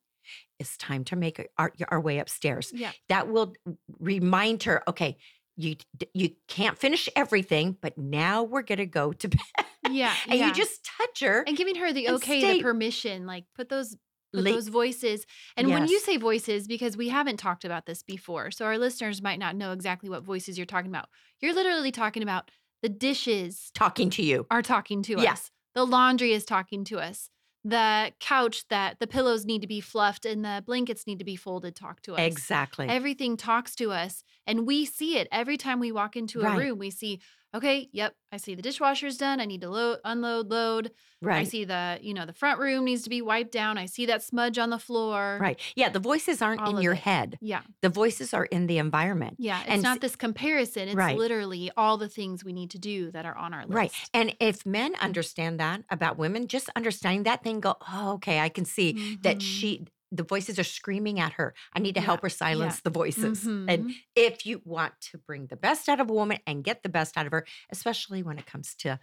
it's 0.59 0.75
time 0.77 1.03
to 1.05 1.15
make 1.15 1.39
our, 1.57 1.71
our 1.89 2.01
way 2.01 2.17
upstairs. 2.17 2.71
Yeah. 2.73 2.91
That 3.09 3.27
will 3.27 3.53
remind 3.99 4.63
her, 4.63 4.81
okay, 4.89 5.17
you 5.55 5.75
you 6.13 6.35
can't 6.47 6.77
finish 6.77 7.07
everything, 7.15 7.77
but 7.79 7.97
now 7.97 8.43
we're 8.43 8.61
gonna 8.63 8.85
go 8.85 9.13
to 9.13 9.27
bed. 9.29 9.65
Yeah. 9.91 10.13
and 10.27 10.39
yeah. 10.39 10.47
you 10.47 10.53
just 10.53 10.83
touch 10.83 11.19
her. 11.21 11.43
and 11.47 11.55
giving 11.55 11.75
her 11.75 11.93
the 11.93 12.09
okay, 12.09 12.39
stay- 12.41 12.53
the 12.57 12.63
permission, 12.63 13.25
like 13.25 13.45
put 13.55 13.69
those 13.69 13.95
late- 14.41 14.53
those 14.53 14.67
voices. 14.67 15.25
And 15.57 15.69
when 15.69 15.87
you 15.87 15.99
say 15.99 16.17
voices, 16.17 16.67
because 16.67 16.95
we 16.97 17.09
haven't 17.09 17.37
talked 17.37 17.65
about 17.65 17.85
this 17.85 18.03
before, 18.03 18.51
so 18.51 18.65
our 18.65 18.77
listeners 18.77 19.21
might 19.21 19.39
not 19.39 19.55
know 19.55 19.71
exactly 19.71 20.09
what 20.09 20.23
voices 20.23 20.57
you're 20.57 20.65
talking 20.65 20.89
about. 20.91 21.09
You're 21.41 21.53
literally 21.53 21.91
talking 21.91 22.23
about 22.23 22.51
the 22.81 22.89
dishes 22.89 23.71
talking 23.73 24.09
to 24.11 24.21
you. 24.23 24.45
are 24.51 24.61
talking 24.61 25.01
to 25.03 25.21
Yeah. 25.21 25.33
us. 25.33 25.51
The 25.73 25.85
laundry 25.85 26.33
is 26.33 26.45
talking 26.45 26.83
to 26.85 26.99
us. 26.99 27.29
The 27.63 28.13
couch 28.19 28.67
that 28.69 28.99
the 28.99 29.07
pillows 29.07 29.43
need 29.45 29.61
to 29.61 29.67
be 29.67 29.81
fluffed 29.81 30.23
and 30.25 30.45
the 30.45 30.61
blankets 30.65 31.07
need 31.07 31.17
to 31.17 31.25
be 31.25 31.35
folded 31.35 31.75
talk 31.75 32.01
to 32.03 32.13
us. 32.13 32.19
Exactly. 32.19 32.87
Everything 32.87 33.37
talks 33.37 33.75
to 33.77 33.91
us 33.91 34.23
and 34.45 34.67
we 34.67 34.85
see 34.85 35.17
it 35.17 35.27
every 35.31 35.57
time 35.57 35.79
we 35.79 35.91
walk 35.91 36.15
into 36.15 36.41
a 36.41 36.43
Right. 36.43 36.57
room. 36.59 36.77
We 36.77 36.91
see, 36.91 37.19
okay, 37.55 37.89
yep, 37.91 38.13
I 38.31 38.37
see 38.37 38.53
the 38.55 38.61
dishwasher's 38.61 39.17
done. 39.17 39.39
I 39.39 39.45
need 39.45 39.61
to 39.61 39.69
load, 39.69 39.99
unload, 40.03 40.49
load. 40.51 40.91
Right. 41.21 41.37
I 41.39 41.43
see 41.45 41.63
the, 41.65 41.97
you 42.01 42.13
know, 42.13 42.25
the 42.25 42.33
front 42.33 42.59
room 42.59 42.83
needs 42.85 43.03
to 43.03 43.09
be 43.09 43.21
wiped 43.21 43.51
down. 43.51 43.77
I 43.77 43.85
see 43.85 44.05
that 44.07 44.21
smudge 44.21 44.57
on 44.59 44.69
the 44.69 44.77
floor. 44.77 45.37
Right. 45.41 45.59
Yeah. 45.75 45.89
The 45.89 45.99
voices 45.99 46.41
aren't 46.41 46.61
All 46.61 46.75
in 46.75 46.83
your 46.83 46.93
it. 46.93 46.99
head. 46.99 47.37
Yeah. 47.41 47.61
The 47.81 47.89
voices 47.89 48.33
are 48.33 48.45
in 48.45 48.67
the 48.67 48.77
environment. 48.77 49.37
Yeah. 49.39 49.61
It's 49.61 49.69
And 49.69 49.81
not 49.81 50.01
this 50.01 50.15
comparison. 50.15 50.89
It's 50.89 50.95
Right. 50.95 51.17
literally 51.17 51.71
all 51.77 51.97
the 51.97 52.09
things 52.09 52.43
we 52.43 52.51
need 52.53 52.71
to 52.71 52.77
do 52.79 53.09
that 53.11 53.25
are 53.25 53.35
on 53.37 53.53
our 53.53 53.61
list. 53.65 53.73
Right. 53.73 53.91
And 54.13 54.35
if 54.39 54.65
men 54.65 54.93
understand 54.95 55.59
that 55.61 55.83
about 55.89 56.17
women, 56.17 56.47
just 56.47 56.69
understanding 56.75 57.23
that 57.23 57.41
thing, 57.43 57.61
go, 57.61 57.75
oh, 57.91 58.13
okay, 58.15 58.39
I 58.41 58.49
can 58.49 58.65
see 58.65 59.17
that 59.21 59.37
Mhm. 59.37 59.41
she, 59.41 59.85
the 60.11 60.23
voices 60.23 60.59
are 60.59 60.63
screaming 60.63 61.19
at 61.19 61.33
her. 61.33 61.53
I 61.73 61.79
need 61.79 61.95
to 61.95 62.01
Yeah, 62.01 62.01
help 62.01 62.21
her 62.23 62.29
silence 62.29 62.81
the 62.81 62.89
voices. 62.89 63.49
And 63.67 63.85
Mhm. 63.85 63.95
if 64.15 64.45
you 64.45 64.61
want 64.63 64.93
to 65.11 65.17
bring 65.17 65.47
the 65.47 65.57
best 65.57 65.89
out 65.89 65.99
of 65.99 66.09
a 66.09 66.13
woman 66.13 66.39
and 66.47 66.63
get 66.63 66.83
the 66.83 66.89
best 66.89 67.17
out 67.17 67.25
of 67.25 67.31
her, 67.31 67.45
especially 67.71 68.23
when 68.23 68.37
it 68.39 68.45
comes 68.45 68.75
to 68.77 68.99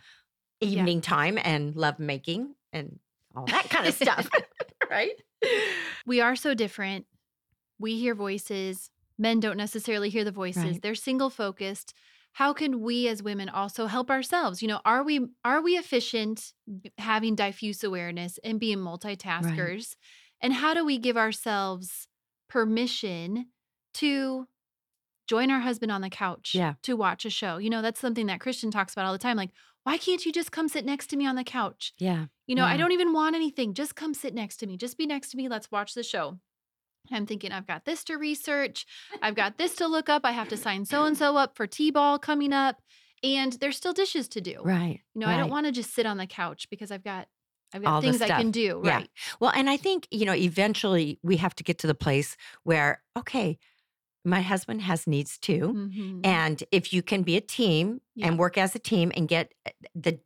evening 0.61 1.01
time 1.01 1.38
and 1.43 1.77
love 1.77 1.99
making 1.99 2.55
and 2.73 3.01
all 3.35 3.49
that 3.49 3.71
kind 3.71 3.87
of 3.88 3.95
stuff, 3.95 4.31
right? 4.91 5.21
we 6.07 6.21
are 6.21 6.37
so 6.37 6.55
different. 6.55 7.07
We 7.79 7.99
hear 7.99 8.15
voices. 8.15 8.91
Men 9.19 9.41
don't 9.41 9.57
necessarily 9.57 10.11
hear 10.11 10.25
the 10.25 10.33
voices. 10.33 10.79
Right. 10.79 10.81
They're 10.81 10.95
single 10.95 11.31
focused. 11.31 11.95
How 12.35 12.53
can 12.55 12.81
we 12.81 13.09
as 13.09 13.23
women 13.23 13.49
also 13.49 13.87
help 13.87 14.11
ourselves? 14.11 14.62
You 14.62 14.69
know, 14.69 14.81
are 14.85 15.03
we 15.05 15.29
are 15.45 15.62
we 15.62 15.77
efficient 15.77 16.55
having 16.99 17.35
diffuse 17.37 17.85
awareness 17.85 18.38
and 18.45 18.61
being 18.61 18.79
multitaskers? 18.79 19.97
And 20.42 20.52
how 20.52 20.74
do 20.74 20.85
we 20.85 20.98
give 20.98 21.16
ourselves 21.16 22.09
permission 22.48 23.46
to 23.94 24.46
join 25.28 25.50
our 25.50 25.61
husband 25.61 25.90
on 25.90 26.00
the 26.02 26.11
couch 26.11 26.55
Yeah. 26.55 26.74
to 26.83 26.94
watch 26.96 27.24
a 27.24 27.31
show? 27.31 27.57
You 27.59 27.70
know, 27.70 27.81
that's 27.83 28.00
something 28.00 28.26
that 28.26 28.40
Christian 28.40 28.70
talks 28.70 28.92
about 28.92 29.07
all 29.07 29.12
the 29.12 29.18
time 29.18 29.37
like 29.37 29.50
why 29.85 29.98
can't 29.98 30.24
you 30.24 30.31
just 30.33 30.52
come 30.52 30.68
sit 30.68 30.85
next 30.85 31.09
to 31.09 31.16
me 31.16 31.26
on 31.26 31.35
the 31.35 31.42
couch? 31.42 31.92
Yeah. 31.98 32.26
You 32.46 32.55
know, 32.55 32.64
I 32.64 32.76
don't 32.76 32.92
even 32.92 33.12
want 33.12 33.35
anything. 33.35 33.74
Just 33.74 33.96
come 33.96 34.14
sit 34.14 34.33
next 34.33 34.59
to 34.59 34.66
me. 34.68 34.76
Just 34.76 34.96
be 34.96 35.07
next 35.07 35.31
to 35.31 35.37
me. 35.37 35.48
Let's 35.48 35.72
watch 35.72 35.94
the 35.94 36.05
show. 36.05 36.38
I'm 37.11 37.26
thinking, 37.26 37.50
I've 37.50 37.66
got 37.66 37.85
this 37.85 38.05
to 38.05 38.14
research. 38.16 38.87
I've 39.20 39.35
got 39.35 39.59
this 39.59 39.74
to 39.76 39.88
look 39.88 40.09
up. 40.09 40.24
I 40.24 40.31
have 40.31 40.48
to 40.50 40.57
sign 40.57 40.85
so 40.85 41.02
and 41.02 41.18
so 41.18 41.37
up 41.37 41.57
for 41.57 41.66
T 41.66 41.90
ball 41.90 42.20
coming 42.20 42.52
up. 42.52 42.81
And 43.24 43.55
there's 43.55 43.76
still 43.76 43.92
dishes 43.92 44.28
to 44.28 44.40
do. 44.40 44.61
Right. 44.62 45.00
You 45.16 45.20
know, 45.22 45.26
I 45.26 45.37
don't 45.37 45.50
want 45.50 45.66
to 45.66 45.72
just 45.72 45.92
sit 45.92 46.07
on 46.07 46.16
the 46.16 46.28
couch 46.28 46.68
because 46.70 46.92
I've 46.92 47.02
got 47.02 47.26
I've 47.75 47.83
got 47.83 47.91
All 47.91 48.01
the 48.01 48.09
things 48.13 48.23
I 48.23 48.29
can 48.29 48.51
do. 48.51 48.83
Yeah. 48.85 48.97
Right. 48.97 49.11
Well, 49.41 49.53
and 49.55 49.69
I 49.71 49.77
think, 49.77 50.07
you 50.11 50.25
know, 50.25 50.35
eventually 50.35 51.19
we 51.23 51.37
have 51.39 51.55
to 51.57 51.65
get 51.65 51.79
to 51.79 51.87
the 51.87 51.95
place 51.95 52.37
where, 52.65 53.03
okay, 53.17 53.59
my 54.25 54.41
husband 54.41 54.83
has 54.83 55.07
needs 55.07 55.37
too. 55.39 55.73
Mhm. 55.75 56.21
And 56.25 56.63
if 56.71 56.93
you 56.93 57.03
can 57.03 57.23
be 57.23 57.37
a 57.37 57.41
team 57.41 58.01
Yeah. 58.15 58.29
and 58.29 58.39
work 58.39 58.57
as 58.57 58.75
a 58.75 58.79
team 58.79 59.11
and 59.17 59.27
get 59.29 59.53
uh, 59.67 59.71
the 59.95 60.21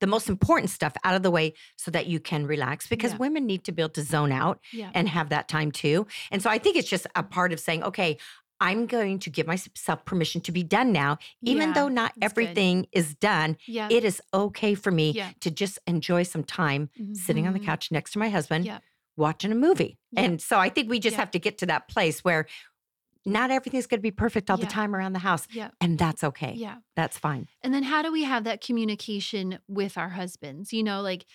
the 0.00 0.06
most 0.08 0.28
important 0.28 0.68
stuff 0.68 0.92
out 1.04 1.14
of 1.14 1.22
the 1.22 1.30
way 1.30 1.52
so 1.76 1.92
that 1.92 2.06
you 2.08 2.18
can 2.18 2.44
relax 2.44 2.88
because 2.88 3.12
Yeah. 3.12 3.18
women 3.18 3.46
need 3.46 3.62
to 3.64 3.72
be 3.72 3.82
able 3.82 3.90
to 3.90 4.02
zone 4.02 4.32
out 4.32 4.58
Yeah. 4.72 4.90
and 4.94 5.08
have 5.08 5.28
that 5.28 5.46
time 5.46 5.70
too. 5.70 6.08
And 6.32 6.42
so 6.42 6.50
I 6.50 6.58
think 6.58 6.76
it's 6.76 6.90
just 6.90 7.06
a 7.14 7.22
part 7.22 7.52
of 7.52 7.60
saying, 7.60 7.84
okay, 7.84 8.18
I'm 8.60 8.86
going 8.86 9.18
to 9.20 9.30
give 9.30 9.46
myself 9.46 10.04
permission 10.04 10.40
to 10.42 10.52
be 10.52 10.62
done 10.62 10.92
now, 10.92 11.18
even 11.42 11.68
Yeah, 11.68 11.74
though 11.74 11.88
not 11.88 12.12
that's 12.16 12.32
good. 12.32 12.42
everything 12.44 12.86
is 12.92 13.14
done. 13.14 13.56
Yeah. 13.66 13.88
It 13.90 14.04
is 14.04 14.20
okay 14.32 14.74
for 14.74 14.90
me 14.90 15.10
Yeah. 15.12 15.32
to 15.40 15.50
just 15.50 15.78
enjoy 15.86 16.22
some 16.22 16.42
time 16.44 16.90
sitting 17.12 17.46
on 17.46 17.52
the 17.52 17.60
Mhm. 17.60 17.64
couch 17.66 17.90
next 17.92 18.12
to 18.12 18.18
my 18.18 18.28
husband 18.30 18.64
Yep. 18.64 18.82
watching 19.16 19.52
a 19.52 19.54
movie. 19.54 19.98
And 20.16 20.40
so 20.40 20.58
I 20.58 20.68
think 20.70 20.88
we 20.88 20.98
just 21.00 21.16
have 21.16 21.30
to 21.32 21.38
get 21.38 21.58
to 21.58 21.66
that 21.66 21.88
place 21.88 22.24
where 22.24 22.46
not 23.28 23.50
everything's 23.50 23.86
going 23.86 23.98
to 23.98 24.02
be 24.02 24.10
perfect 24.12 24.50
all 24.50 24.58
Yeah. 24.58 24.64
the 24.66 24.70
time 24.70 24.94
around 24.94 25.12
the 25.12 25.18
house. 25.18 25.48
Yeah. 25.50 25.70
And 25.80 25.98
that's 25.98 26.22
okay. 26.22 26.54
Yeah. 26.56 26.76
That's 26.94 27.18
fine. 27.18 27.48
And 27.62 27.74
then 27.74 27.82
how 27.82 28.00
do 28.02 28.12
we 28.12 28.22
have 28.24 28.44
that 28.44 28.60
communication 28.60 29.58
with 29.68 29.98
our 29.98 30.10
husbands? 30.10 30.72
You 30.72 30.82
know, 30.84 31.00
like 31.02 31.26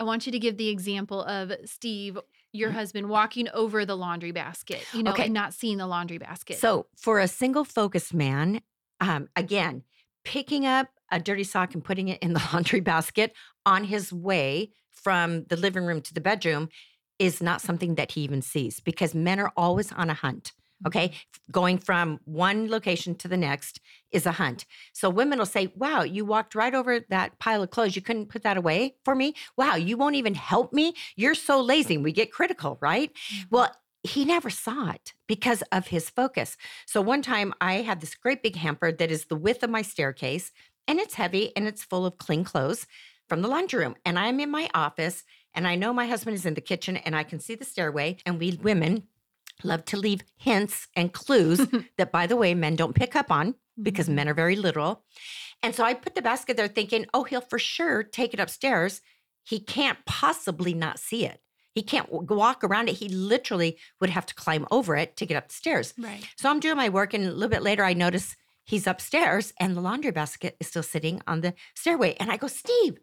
I 0.00 0.04
want 0.04 0.26
you 0.26 0.32
to 0.32 0.38
give 0.38 0.56
the 0.56 0.68
example 0.70 1.22
of 1.22 1.52
Steve, 1.66 2.18
your 2.52 2.70
Mhm. 2.70 2.74
husband, 2.74 3.08
walking 3.08 3.48
over 3.50 3.84
the 3.84 3.96
laundry 3.96 4.30
basket, 4.32 4.86
you 4.92 5.02
know, 5.02 5.12
Okay. 5.12 5.24
and 5.24 5.34
not 5.34 5.54
seeing 5.54 5.78
the 5.78 5.86
laundry 5.86 6.18
basket. 6.18 6.58
So 6.58 6.86
for 6.96 7.18
a 7.20 7.28
single 7.28 7.64
focused 7.64 8.12
man, 8.14 8.60
um, 9.00 9.28
again, 9.36 9.84
picking 10.24 10.66
up 10.66 10.88
a 11.10 11.18
dirty 11.18 11.44
sock 11.44 11.74
and 11.74 11.84
putting 11.84 12.08
it 12.08 12.22
in 12.22 12.32
the 12.32 12.40
laundry 12.52 12.80
basket 12.80 13.34
on 13.66 13.84
his 13.84 14.12
way 14.12 14.70
from 14.90 15.44
the 15.44 15.56
living 15.56 15.84
room 15.84 16.00
to 16.02 16.14
the 16.14 16.20
bedroom 16.20 16.68
is 17.18 17.42
not 17.42 17.60
something 17.60 17.94
that 17.96 18.12
he 18.12 18.22
even 18.22 18.42
sees 18.42 18.80
because 18.80 19.14
men 19.14 19.38
are 19.40 19.52
always 19.56 19.92
on 19.92 20.10
a 20.10 20.14
hunt. 20.14 20.52
Okay. 20.86 21.12
Going 21.50 21.78
from 21.78 22.18
one 22.24 22.68
location 22.70 23.14
to 23.16 23.28
the 23.28 23.36
next 23.36 23.80
is 24.10 24.26
a 24.26 24.32
hunt. 24.32 24.64
So 24.92 25.08
women 25.10 25.38
will 25.38 25.46
say, 25.46 25.72
Wow, 25.76 26.02
you 26.02 26.24
walked 26.24 26.54
right 26.54 26.74
over 26.74 27.00
that 27.10 27.38
pile 27.38 27.62
of 27.62 27.70
clothes. 27.70 27.94
You 27.96 28.02
couldn't 28.02 28.28
put 28.28 28.42
that 28.42 28.56
away 28.56 28.96
for 29.04 29.14
me. 29.14 29.34
Wow, 29.56 29.76
you 29.76 29.96
won't 29.96 30.16
even 30.16 30.34
help 30.34 30.72
me. 30.72 30.94
You're 31.16 31.34
so 31.34 31.60
lazy. 31.60 31.98
We 31.98 32.12
get 32.12 32.32
critical, 32.32 32.78
right? 32.80 33.10
Mhm. 33.32 33.46
Well, 33.50 33.74
he 34.02 34.24
never 34.24 34.50
saw 34.50 34.90
it 34.90 35.14
because 35.28 35.62
of 35.70 35.86
his 35.86 36.10
focus. 36.10 36.56
So 36.86 37.00
one 37.00 37.22
time 37.22 37.54
I 37.60 37.74
had 37.82 38.00
this 38.00 38.16
great 38.16 38.42
big 38.42 38.56
hamper 38.56 38.90
that 38.90 39.10
is 39.12 39.26
the 39.26 39.36
width 39.36 39.62
of 39.62 39.70
my 39.70 39.82
staircase 39.82 40.50
and 40.88 40.98
it's 40.98 41.14
heavy 41.14 41.56
and 41.56 41.68
it's 41.68 41.84
full 41.84 42.04
of 42.04 42.18
clean 42.18 42.42
clothes 42.42 42.86
from 43.28 43.42
the 43.42 43.48
laundry 43.48 43.78
room. 43.80 43.94
And 44.04 44.18
I'm 44.18 44.40
in 44.40 44.50
my 44.50 44.68
office 44.74 45.24
and 45.54 45.66
I 45.66 45.76
know 45.76 45.92
my 45.92 46.06
husband 46.06 46.34
is 46.34 46.46
in 46.46 46.54
the 46.54 46.60
kitchen 46.60 46.96
and 46.96 47.14
I 47.14 47.22
can 47.22 47.38
see 47.38 47.54
the 47.54 47.64
stairway. 47.64 48.16
And 48.26 48.38
we 48.38 48.58
women 48.60 49.06
love 49.64 49.84
to 49.86 49.96
leave 49.96 50.22
hints 50.36 50.88
and 50.96 51.12
clues 51.12 51.66
that, 51.98 52.12
by 52.12 52.26
the 52.26 52.36
way, 52.36 52.54
men 52.54 52.76
don't 52.76 52.94
pick 52.94 53.14
up 53.16 53.30
on 53.30 53.54
because 53.80 54.08
Mhm. 54.08 54.14
men 54.14 54.28
are 54.28 54.34
very 54.34 54.56
literal. 54.56 55.04
And 55.62 55.74
so 55.74 55.84
I 55.84 55.94
put 55.94 56.14
the 56.14 56.22
basket 56.22 56.56
there 56.56 56.68
thinking, 56.68 57.06
oh, 57.14 57.24
he'll 57.24 57.40
for 57.40 57.58
sure 57.58 58.02
take 58.02 58.34
it 58.34 58.40
upstairs. 58.40 59.00
He 59.44 59.60
can't 59.60 59.98
possibly 60.06 60.74
not 60.74 60.98
see 60.98 61.24
it. 61.24 61.40
He 61.74 61.82
can't 61.82 62.10
walk 62.12 62.62
around 62.64 62.88
it. 62.90 62.96
He 62.96 63.08
literally 63.08 63.78
would 64.00 64.10
have 64.10 64.26
to 64.26 64.34
climb 64.34 64.66
over 64.70 64.94
it 64.96 65.16
to 65.16 65.24
get 65.26 65.36
up 65.36 65.48
the 65.48 65.54
stairs. 65.54 65.94
Right. 65.96 66.22
So 66.36 66.50
I'm 66.50 66.60
doing 66.60 66.76
my 66.76 66.90
work, 66.90 67.14
and 67.14 67.24
a 67.24 67.30
little 67.32 67.48
bit 67.48 67.62
later, 67.62 67.82
I 67.84 67.94
notice 67.94 68.36
he's 68.64 68.86
upstairs 68.86 69.52
and 69.58 69.74
the 69.74 69.80
laundry 69.80 70.10
basket 70.12 70.56
is 70.60 70.66
still 70.68 70.82
sitting 70.82 71.20
on 71.26 71.40
the 71.40 71.54
stairway. 71.74 72.14
And 72.20 72.30
I 72.30 72.36
go, 72.36 72.46
Steve. 72.46 72.98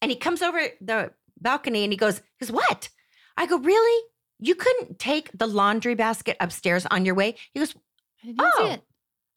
And 0.00 0.10
he 0.10 0.16
comes 0.16 0.42
over 0.42 0.60
the 0.80 1.12
balcony 1.40 1.82
and 1.84 1.92
he 1.92 1.96
goes, 1.96 2.22
Is 2.40 2.52
what? 2.52 2.88
I 3.36 3.46
go, 3.46 3.58
Really? 3.58 4.02
You 4.40 4.54
couldn't 4.54 4.98
take 4.98 5.30
the 5.36 5.46
laundry 5.46 5.94
basket 5.94 6.36
upstairs 6.40 6.86
on 6.90 7.04
your 7.04 7.14
way? 7.14 7.36
He 7.52 7.60
goes, 7.60 7.74
Oh. 8.38 8.76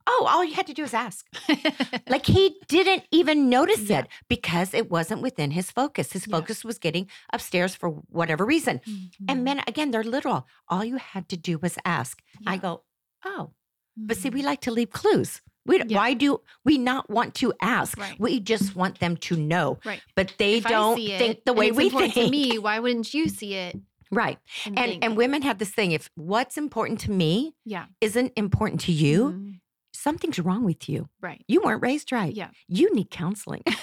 Oh, 0.10 0.26
all 0.30 0.46
you 0.46 0.54
had 0.54 0.68
to 0.68 0.74
do 0.74 0.84
is 0.86 0.94
ask. 0.94 1.26
Like 2.08 2.26
he 2.26 2.56
didn't 2.70 3.04
even 3.12 3.50
notice 3.50 3.90
Yeah. 3.90 4.00
it 4.00 4.08
because 4.30 4.74
it 4.74 4.90
wasn't 4.90 5.22
within 5.22 5.52
his 5.52 5.70
focus. 5.70 6.14
His 6.14 6.26
Yeah. 6.28 6.38
focus 6.38 6.64
was 6.64 6.80
getting 6.80 7.10
upstairs 7.34 7.76
for 7.76 7.90
whatever 7.90 8.46
reason. 8.46 8.80
And 9.28 9.40
Mhm. 9.40 9.44
men, 9.44 9.64
again, 9.68 9.92
they're 9.92 10.06
literal. 10.06 10.48
All 10.70 10.86
you 10.86 10.96
had 10.98 11.28
to 11.30 11.38
do 11.38 11.58
was 11.58 11.78
ask. 11.84 12.22
I 12.46 12.56
go, 12.56 12.84
oh, 13.26 13.52
but 13.98 14.16
see, 14.16 14.30
we 14.30 14.42
like 14.44 14.62
to 14.62 14.72
leave 14.72 14.92
clues. 14.92 15.42
We, 15.66 15.84
Yeah. 15.84 15.98
Why 15.98 16.14
do 16.14 16.40
we 16.64 16.78
not 16.78 17.10
want 17.10 17.36
to 17.36 17.54
ask? 17.62 17.98
Right. 18.00 18.18
We 18.18 18.40
just 18.40 18.74
want 18.78 19.00
them 19.00 19.18
to 19.28 19.36
know. 19.36 19.80
Right. 19.84 20.02
But 20.16 20.36
they 20.38 20.54
If 20.60 20.64
don't 20.64 20.96
think 20.96 21.40
it 21.40 21.46
the 21.46 21.52
way 21.52 21.72
we 21.74 21.90
think. 21.90 22.14
to 22.14 22.30
me, 22.30 22.58
why 22.58 22.80
wouldn't 22.80 23.14
you 23.14 23.28
see 23.28 23.56
it? 23.56 23.76
Right. 24.12 24.38
And, 24.66 24.78
And 24.80 25.04
and 25.04 25.18
women 25.18 25.42
have 25.44 25.58
this 25.58 25.70
thing: 25.72 25.92
if 25.92 26.10
what's 26.16 26.58
important 26.58 27.00
to 27.02 27.12
me 27.12 27.56
yeah, 27.66 27.86
isn't 28.02 28.34
important 28.36 28.82
to 28.82 28.92
you, 28.92 29.32
Mhm. 29.32 29.60
something's 29.94 30.40
wrong 30.40 30.64
with 30.64 30.88
you. 30.90 31.10
right? 31.22 31.44
You 31.48 31.62
weren't 31.62 31.82
raised 31.82 32.12
right. 32.12 32.34
Yeah. 32.34 32.50
You 32.68 32.94
need 32.96 33.10
counseling. 33.12 33.64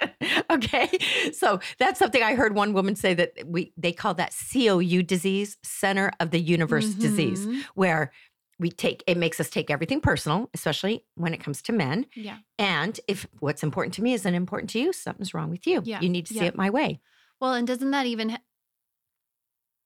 okay. 0.50 0.88
So 1.32 1.60
that's 1.78 1.98
something 1.98 2.22
I 2.22 2.34
heard 2.34 2.54
one 2.54 2.72
woman 2.72 2.96
say 2.96 3.14
that 3.14 3.32
we 3.46 3.72
they 3.76 3.92
call 3.92 4.14
that 4.14 4.34
COU 4.52 5.02
disease, 5.02 5.56
center 5.62 6.10
of 6.20 6.30
the 6.30 6.40
universe 6.40 6.88
disease, 6.94 7.46
Mhm. 7.46 7.62
where 7.74 8.12
we 8.58 8.70
take 8.70 9.02
it 9.06 9.16
makes 9.16 9.40
us 9.40 9.50
take 9.50 9.70
everything 9.70 10.00
personal, 10.00 10.48
especially 10.54 11.04
when 11.16 11.34
it 11.34 11.40
comes 11.42 11.60
to 11.62 11.72
men. 11.72 12.06
Yeah. 12.14 12.38
And 12.58 12.98
if 13.08 13.26
what's 13.40 13.62
important 13.62 13.94
to 13.94 14.02
me 14.02 14.14
isn't 14.14 14.34
important 14.34 14.70
to 14.70 14.78
you, 14.80 14.92
something's 14.92 15.34
wrong 15.34 15.50
with 15.50 15.66
you. 15.66 15.82
Yeah, 15.84 16.00
You 16.00 16.08
need 16.08 16.26
to 16.26 16.34
see 16.34 16.44
it 16.44 16.56
my 16.56 16.70
way. 16.70 17.00
Well, 17.40 17.54
and 17.54 17.66
doesn't 17.66 17.90
that 17.90 18.06
even 18.06 18.38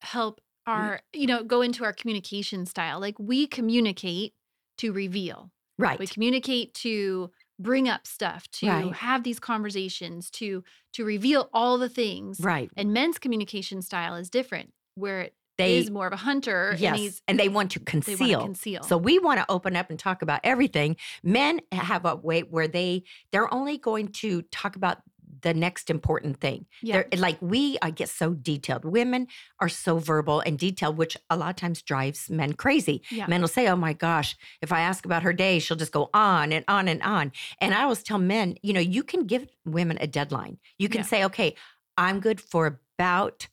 help 0.03 0.41
mm-hmm. 0.69 0.73
our, 0.81 1.01
you 1.13 1.27
know, 1.27 1.43
go 1.43 1.63
into 1.63 1.85
our 1.85 1.93
communication 1.93 2.67
style? 2.67 3.01
Like 3.01 3.19
we 3.19 3.47
communicate 3.47 4.35
to 4.79 4.93
reveal. 4.93 5.51
Right. 5.79 5.99
We 5.99 6.07
communicate 6.07 6.75
to 6.75 7.31
bring 7.61 7.89
up 7.89 8.07
stuff, 8.07 8.49
to 8.53 8.67
Right. 8.69 8.93
have 8.95 9.25
these 9.25 9.41
conversations, 9.41 10.31
to 10.33 10.63
to 10.93 11.05
reveal 11.05 11.49
all 11.53 11.79
the 11.79 11.89
things. 11.89 12.41
right. 12.41 12.71
And 12.77 12.93
men's 12.93 13.19
communication 13.19 13.83
style 13.83 14.15
is 14.15 14.31
different, 14.31 14.73
where 14.95 15.23
it 15.23 15.35
They 15.57 15.79
is 15.79 15.91
more 15.91 16.07
of 16.07 16.13
a 16.13 16.17
hunter 16.17 16.77
yes, 16.79 16.93
and 16.93 16.97
he's 16.97 17.23
and 17.29 17.39
they 17.39 17.49
want 17.49 17.73
to 17.73 17.81
they 17.81 17.85
conceal. 17.85 18.19
want 18.19 18.31
to 18.31 18.47
conceal. 18.47 18.83
So 18.85 18.97
we 18.97 19.19
want 19.19 19.41
to 19.41 19.47
open 19.49 19.75
up 19.77 19.91
and 19.91 19.99
talk 19.99 20.23
about 20.23 20.41
everything. 20.45 20.97
Men 21.25 21.61
have 21.73 22.05
a 22.05 22.15
way 22.17 22.43
where 22.43 22.69
they 22.69 23.03
they're 23.33 23.53
only 23.53 23.77
going 23.79 24.09
to 24.23 24.43
talk 24.53 24.77
about 24.77 24.99
the 25.42 25.55
next 25.55 25.90
important 25.90 26.40
thing. 26.40 26.66
yeah. 26.83 27.03
They're 27.11 27.20
like 27.20 27.38
we 27.40 27.79
I 27.83 27.90
get 27.90 28.09
so 28.09 28.35
detailed. 28.35 28.85
Women 28.85 29.27
are 29.61 29.68
so 29.68 29.98
verbal 29.98 30.40
and 30.40 30.59
detailed, 30.59 30.96
which 30.96 31.16
a 31.31 31.37
lot 31.37 31.51
of 31.51 31.57
times 31.57 31.83
drives 31.83 32.31
men 32.31 32.53
crazy. 32.55 33.03
Yeah. 33.11 33.27
Men 33.27 33.40
will 33.40 33.48
say, 33.48 33.68
"Oh 33.68 33.77
my 33.77 33.92
gosh, 33.92 34.37
if 34.62 34.72
I 34.72 34.81
ask 34.81 35.05
about 35.05 35.22
her 35.22 35.33
day, 35.33 35.59
she'll 35.59 35.77
just 35.77 35.92
go 35.92 36.11
on 36.14 36.53
and 36.53 36.64
on 36.68 36.88
and 36.88 37.03
on." 37.03 37.33
And 37.61 37.74
I 37.74 37.83
always 37.83 38.03
tell 38.03 38.18
men, 38.18 38.57
you 38.62 38.72
know, 38.72 38.81
you 38.81 39.03
can 39.03 39.27
give 39.27 39.46
women 39.64 39.98
a 40.01 40.07
deadline. 40.07 40.59
You 40.79 40.88
can 40.88 41.01
Yeah. 41.01 41.07
say, 41.07 41.24
"Okay, 41.24 41.55
I'm 41.96 42.20
good 42.20 42.40
for 42.40 42.66
about 42.98 43.48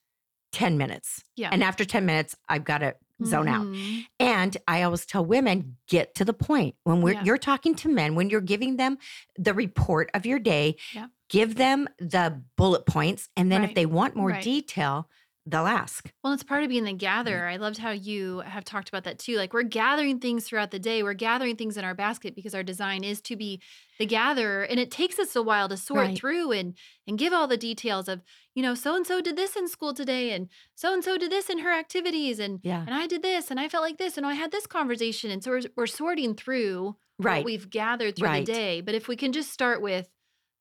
10 0.52 0.78
minutes." 0.78 1.24
Yeah. 1.36 1.50
And 1.52 1.64
after 1.64 1.84
10 1.86 2.06
minutes, 2.06 2.36
I've 2.48 2.64
got 2.64 2.80
to 2.80 2.96
zone 3.24 3.48
out. 3.48 3.66
Mhm. 3.66 4.06
And 4.20 4.58
I 4.68 4.82
always 4.84 5.06
tell 5.06 5.24
women, 5.26 5.78
get 5.88 6.16
to 6.16 6.26
the 6.26 6.34
point. 6.34 6.76
When 6.84 7.02
we're 7.02 7.14
Yeah. 7.14 7.24
you're 7.24 7.38
talking 7.38 7.74
to 7.76 7.88
men, 7.88 8.14
when 8.16 8.30
you're 8.30 8.42
giving 8.42 8.76
them 8.76 8.98
the 9.38 9.54
report 9.54 10.10
of 10.14 10.26
your 10.26 10.38
day, 10.38 10.76
Yeah. 10.94 11.08
Give 11.30 11.56
them 11.56 11.88
the 12.00 12.44
bullet 12.58 12.86
points. 12.86 13.30
And 13.36 13.52
then 13.52 13.64
if 13.64 13.74
they 13.76 13.86
want 13.86 14.16
more 14.16 14.32
Right. 14.32 14.44
detail, 14.44 15.10
they'll 15.48 15.68
ask. 15.68 16.12
Well, 16.24 16.34
it's 16.34 16.42
part 16.44 16.64
of 16.64 16.70
being 16.70 16.86
the 16.86 16.94
Mm. 16.94 16.98
gatherer. 16.98 17.48
I 17.48 17.58
loved 17.58 17.78
how 17.78 17.92
you 17.92 18.40
have 18.40 18.66
talked 18.66 18.90
about 18.90 19.04
that 19.04 19.20
too. 19.20 19.38
Like 19.38 19.54
we're 19.54 19.62
gathering 19.64 20.20
things 20.20 20.48
throughout 20.48 20.72
the 20.72 20.80
day. 20.80 21.04
We're 21.04 21.14
gathering 21.14 21.56
things 21.56 21.78
in 21.78 21.86
our 21.86 21.94
basket 21.94 22.34
because 22.36 22.56
our 22.56 22.64
design 22.64 23.04
is 23.04 23.22
to 23.22 23.36
be 23.36 23.62
the 24.00 24.08
gatherer, 24.08 24.64
and 24.64 24.80
it 24.80 24.90
takes 24.92 25.20
us 25.20 25.36
a 25.36 25.44
while 25.44 25.70
to 25.70 25.78
sort 25.78 25.98
Right. 26.08 26.18
through 26.18 26.52
and 26.52 26.76
and 27.08 27.18
give 27.20 27.32
all 27.32 27.48
the 27.48 27.58
details 27.58 28.08
of 28.10 28.24
you 28.56 28.64
know 28.64 28.74
so 28.76 28.96
and 28.96 29.06
so 29.06 29.22
did 29.22 29.36
this 29.36 29.56
in 29.56 29.68
school 29.68 29.94
today, 29.94 30.32
and 30.32 30.50
so 30.74 30.94
and 30.94 31.04
so 31.04 31.18
did 31.18 31.32
this 31.32 31.50
in 31.50 31.60
her 31.60 31.72
activities, 31.72 32.40
and 32.40 32.60
Yeah. 32.64 32.84
and 32.88 32.96
I 32.96 33.06
did 33.08 33.22
this, 33.22 33.52
and 33.52 33.60
I 33.60 33.70
felt 33.70 33.84
like 33.84 33.98
this, 33.98 34.18
and 34.18 34.26
I 34.26 34.34
had 34.34 34.52
this 34.52 34.66
conversation, 34.68 35.30
and 35.32 35.44
so 35.44 35.52
we're, 35.52 35.62
we're 35.78 35.88
sorting 35.88 36.34
through 36.36 36.96
Right. 37.20 37.38
what 37.38 37.46
we've 37.46 37.70
gathered 37.70 38.16
through 38.16 38.30
Right. 38.30 38.46
the 38.46 38.52
day. 38.52 38.82
But 38.82 38.96
if 38.96 39.08
we 39.08 39.16
can 39.16 39.32
just 39.32 39.52
start 39.52 39.82
with 39.82 40.10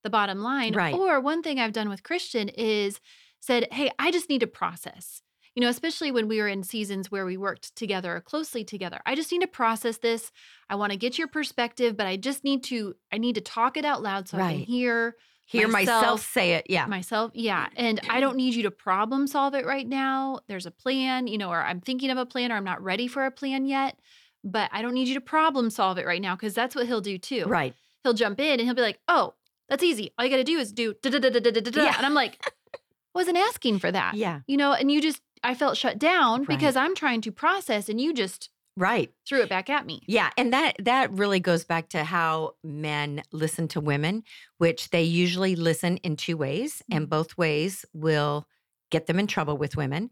the 0.04 0.10
bottom 0.10 0.40
line, 0.40 0.74
Right. 0.74 0.94
or 0.94 1.18
one 1.20 1.42
thing 1.42 1.58
I've 1.58 1.72
done 1.72 1.88
with 1.88 2.04
Christian 2.04 2.48
is 2.50 3.00
said, 3.40 3.66
"Hey, 3.72 3.90
I 3.98 4.12
just 4.12 4.28
need 4.28 4.40
to 4.40 4.46
process." 4.46 5.20
you 5.56 5.60
know, 5.60 5.68
especially 5.68 6.10
when 6.10 6.26
we 6.26 6.40
were 6.40 6.48
in 6.48 6.64
seasons 6.64 7.12
where 7.12 7.24
we 7.24 7.36
worked 7.36 7.76
together 7.76 8.20
closely 8.26 8.64
together. 8.64 8.98
I 9.06 9.14
just 9.14 9.30
need 9.30 9.40
to 9.42 9.46
process 9.46 9.98
this. 9.98 10.32
I 10.68 10.74
want 10.74 10.90
to 10.90 10.98
get 10.98 11.16
your 11.16 11.28
perspective, 11.28 11.96
but 11.96 12.08
I 12.08 12.16
just 12.16 12.42
need 12.42 12.64
to 12.64 12.96
I 13.12 13.18
need 13.18 13.36
to 13.36 13.40
talk 13.40 13.76
it 13.76 13.84
out 13.84 14.02
loud 14.02 14.28
so 14.28 14.36
I 14.38 14.50
can 14.54 14.60
hear 14.64 15.14
Hear 15.46 15.68
myself, 15.68 16.02
myself- 16.02 16.20
say 16.32 16.54
it. 16.54 16.66
Yeah. 16.68 16.86
myself. 16.86 17.30
Yeah. 17.34 17.68
And 17.76 18.00
I 18.10 18.18
don't 18.18 18.36
need 18.36 18.54
you 18.54 18.64
to 18.64 18.72
problem 18.72 19.28
solve 19.28 19.54
it 19.54 19.64
right 19.64 19.86
now. 19.86 20.40
There's 20.48 20.66
a 20.66 20.72
plan, 20.72 21.28
you 21.28 21.38
know, 21.38 21.50
or 21.50 21.62
I'm 21.62 21.80
thinking 21.80 22.10
of 22.10 22.18
a 22.18 22.26
plan 22.26 22.50
or 22.50 22.56
I'm 22.56 22.64
not 22.64 22.82
ready 22.82 23.06
for 23.06 23.24
a 23.24 23.30
plan 23.30 23.64
yet, 23.64 23.96
but 24.42 24.70
I 24.72 24.82
don't 24.82 24.94
need 24.94 25.06
you 25.06 25.14
to 25.14 25.20
problem 25.20 25.70
solve 25.70 25.98
it 25.98 26.04
right 26.06 26.20
now 26.20 26.34
because 26.34 26.54
that's 26.54 26.74
what 26.74 26.88
he'll 26.88 27.00
do 27.00 27.16
too. 27.16 27.44
right. 27.44 27.74
He'll 28.02 28.12
jump 28.14 28.40
in 28.40 28.58
and 28.58 28.62
he'll 28.62 28.74
be 28.74 28.82
like, 28.82 28.98
"Oh, 29.06 29.34
that's 29.74 29.84
easy. 29.84 30.12
All 30.18 30.24
you 30.24 30.30
got 30.30 30.36
to 30.38 30.44
do 30.44 30.58
is 30.58 30.72
do 30.72 30.94
da 31.02 31.10
da 31.10 31.18
da 31.18 31.28
da 31.30 31.40
da 31.40 31.50
da 31.60 31.70
da." 31.70 31.82
Yeah. 31.84 31.96
And 31.96 32.06
I'm 32.06 32.14
like, 32.14 32.38
"Wasn't 33.14 33.36
asking 33.36 33.78
for 33.80 33.90
that." 33.92 34.14
Yeah. 34.14 34.40
you 34.46 34.56
know, 34.56 34.72
and 34.72 34.90
you 34.90 35.00
just, 35.00 35.20
I 35.42 35.54
felt 35.54 35.76
shut 35.76 35.98
down 35.98 36.40
Right. 36.40 36.48
because 36.48 36.76
I'm 36.76 36.94
trying 36.94 37.20
to 37.22 37.32
process 37.32 37.88
and 37.88 38.00
you 38.00 38.12
just 38.14 38.50
Right. 38.76 39.12
threw 39.26 39.40
it 39.42 39.48
back 39.48 39.70
at 39.70 39.86
me. 39.86 40.02
Yeah, 40.06 40.30
and 40.36 40.52
that 40.52 40.76
that 40.80 41.12
really 41.12 41.38
goes 41.40 41.64
back 41.64 41.88
to 41.90 42.02
how 42.04 42.54
men 42.64 43.22
listen 43.30 43.68
to 43.68 43.80
women, 43.80 44.24
which 44.58 44.90
they 44.90 45.02
usually 45.04 45.54
listen 45.54 45.98
in 45.98 46.16
two 46.16 46.36
ways, 46.36 46.82
and 46.90 47.06
Mhm. 47.06 47.10
both 47.10 47.36
ways 47.38 47.84
will 47.92 48.46
get 48.90 49.06
them 49.06 49.18
in 49.18 49.26
trouble 49.26 49.56
with 49.56 49.76
women. 49.76 50.10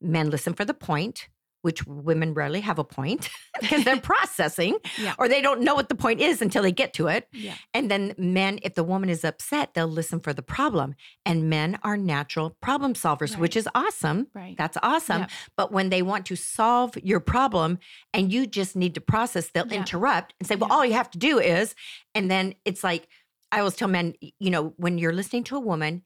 Men 0.00 0.30
listen 0.30 0.54
for 0.54 0.64
the 0.64 0.74
point, 0.74 1.28
which 1.62 1.86
women 1.86 2.34
rarely 2.34 2.60
have 2.60 2.78
a 2.78 2.84
point 2.84 3.28
because 3.60 3.84
they're 3.84 4.00
processing 4.00 4.76
Yeah. 4.98 5.14
or 5.18 5.28
they 5.28 5.40
don't 5.42 5.60
know 5.62 5.74
what 5.74 5.88
the 5.88 5.94
point 5.94 6.20
is 6.20 6.40
until 6.42 6.62
they 6.62 6.72
get 6.72 6.92
to 6.94 7.08
it. 7.08 7.28
Yeah. 7.32 7.54
And 7.74 7.90
then 7.90 8.14
men, 8.18 8.58
if 8.62 8.74
the 8.74 8.84
woman 8.84 9.08
is 9.10 9.24
upset, 9.24 9.74
they'll 9.74 9.86
listen 9.86 10.20
for 10.20 10.32
the 10.32 10.42
problem. 10.42 10.94
And 11.26 11.50
men 11.50 11.78
are 11.82 11.96
natural 11.96 12.56
problem 12.60 12.94
solvers, 12.94 13.36
which 13.36 13.56
is 13.56 13.68
awesome. 13.74 14.28
Right. 14.34 14.56
That's 14.56 14.78
awesome. 14.82 15.22
Yeah. 15.22 15.28
But 15.56 15.72
when 15.72 15.90
they 15.90 16.02
want 16.02 16.26
to 16.26 16.36
solve 16.36 16.96
your 17.02 17.20
problem 17.20 17.78
and 18.14 18.32
you 18.32 18.46
just 18.46 18.76
need 18.76 18.94
to 18.94 19.00
process, 19.00 19.48
they'll 19.50 19.70
interrupt 19.72 20.34
and 20.40 20.46
say, 20.48 20.56
well, 20.56 20.72
all 20.72 20.84
you 20.84 20.94
have 20.94 21.10
to 21.10 21.18
do 21.18 21.38
is, 21.38 21.74
and 22.14 22.30
then 22.30 22.54
it's 22.64 22.82
like, 22.82 23.08
I 23.52 23.58
always 23.58 23.74
tell 23.76 23.88
men, 23.88 24.14
you 24.38 24.50
know, 24.50 24.74
when 24.76 24.96
you're 24.98 25.12
listening 25.12 25.44
to 25.44 25.56
a 25.56 25.60
woman, 25.60 26.02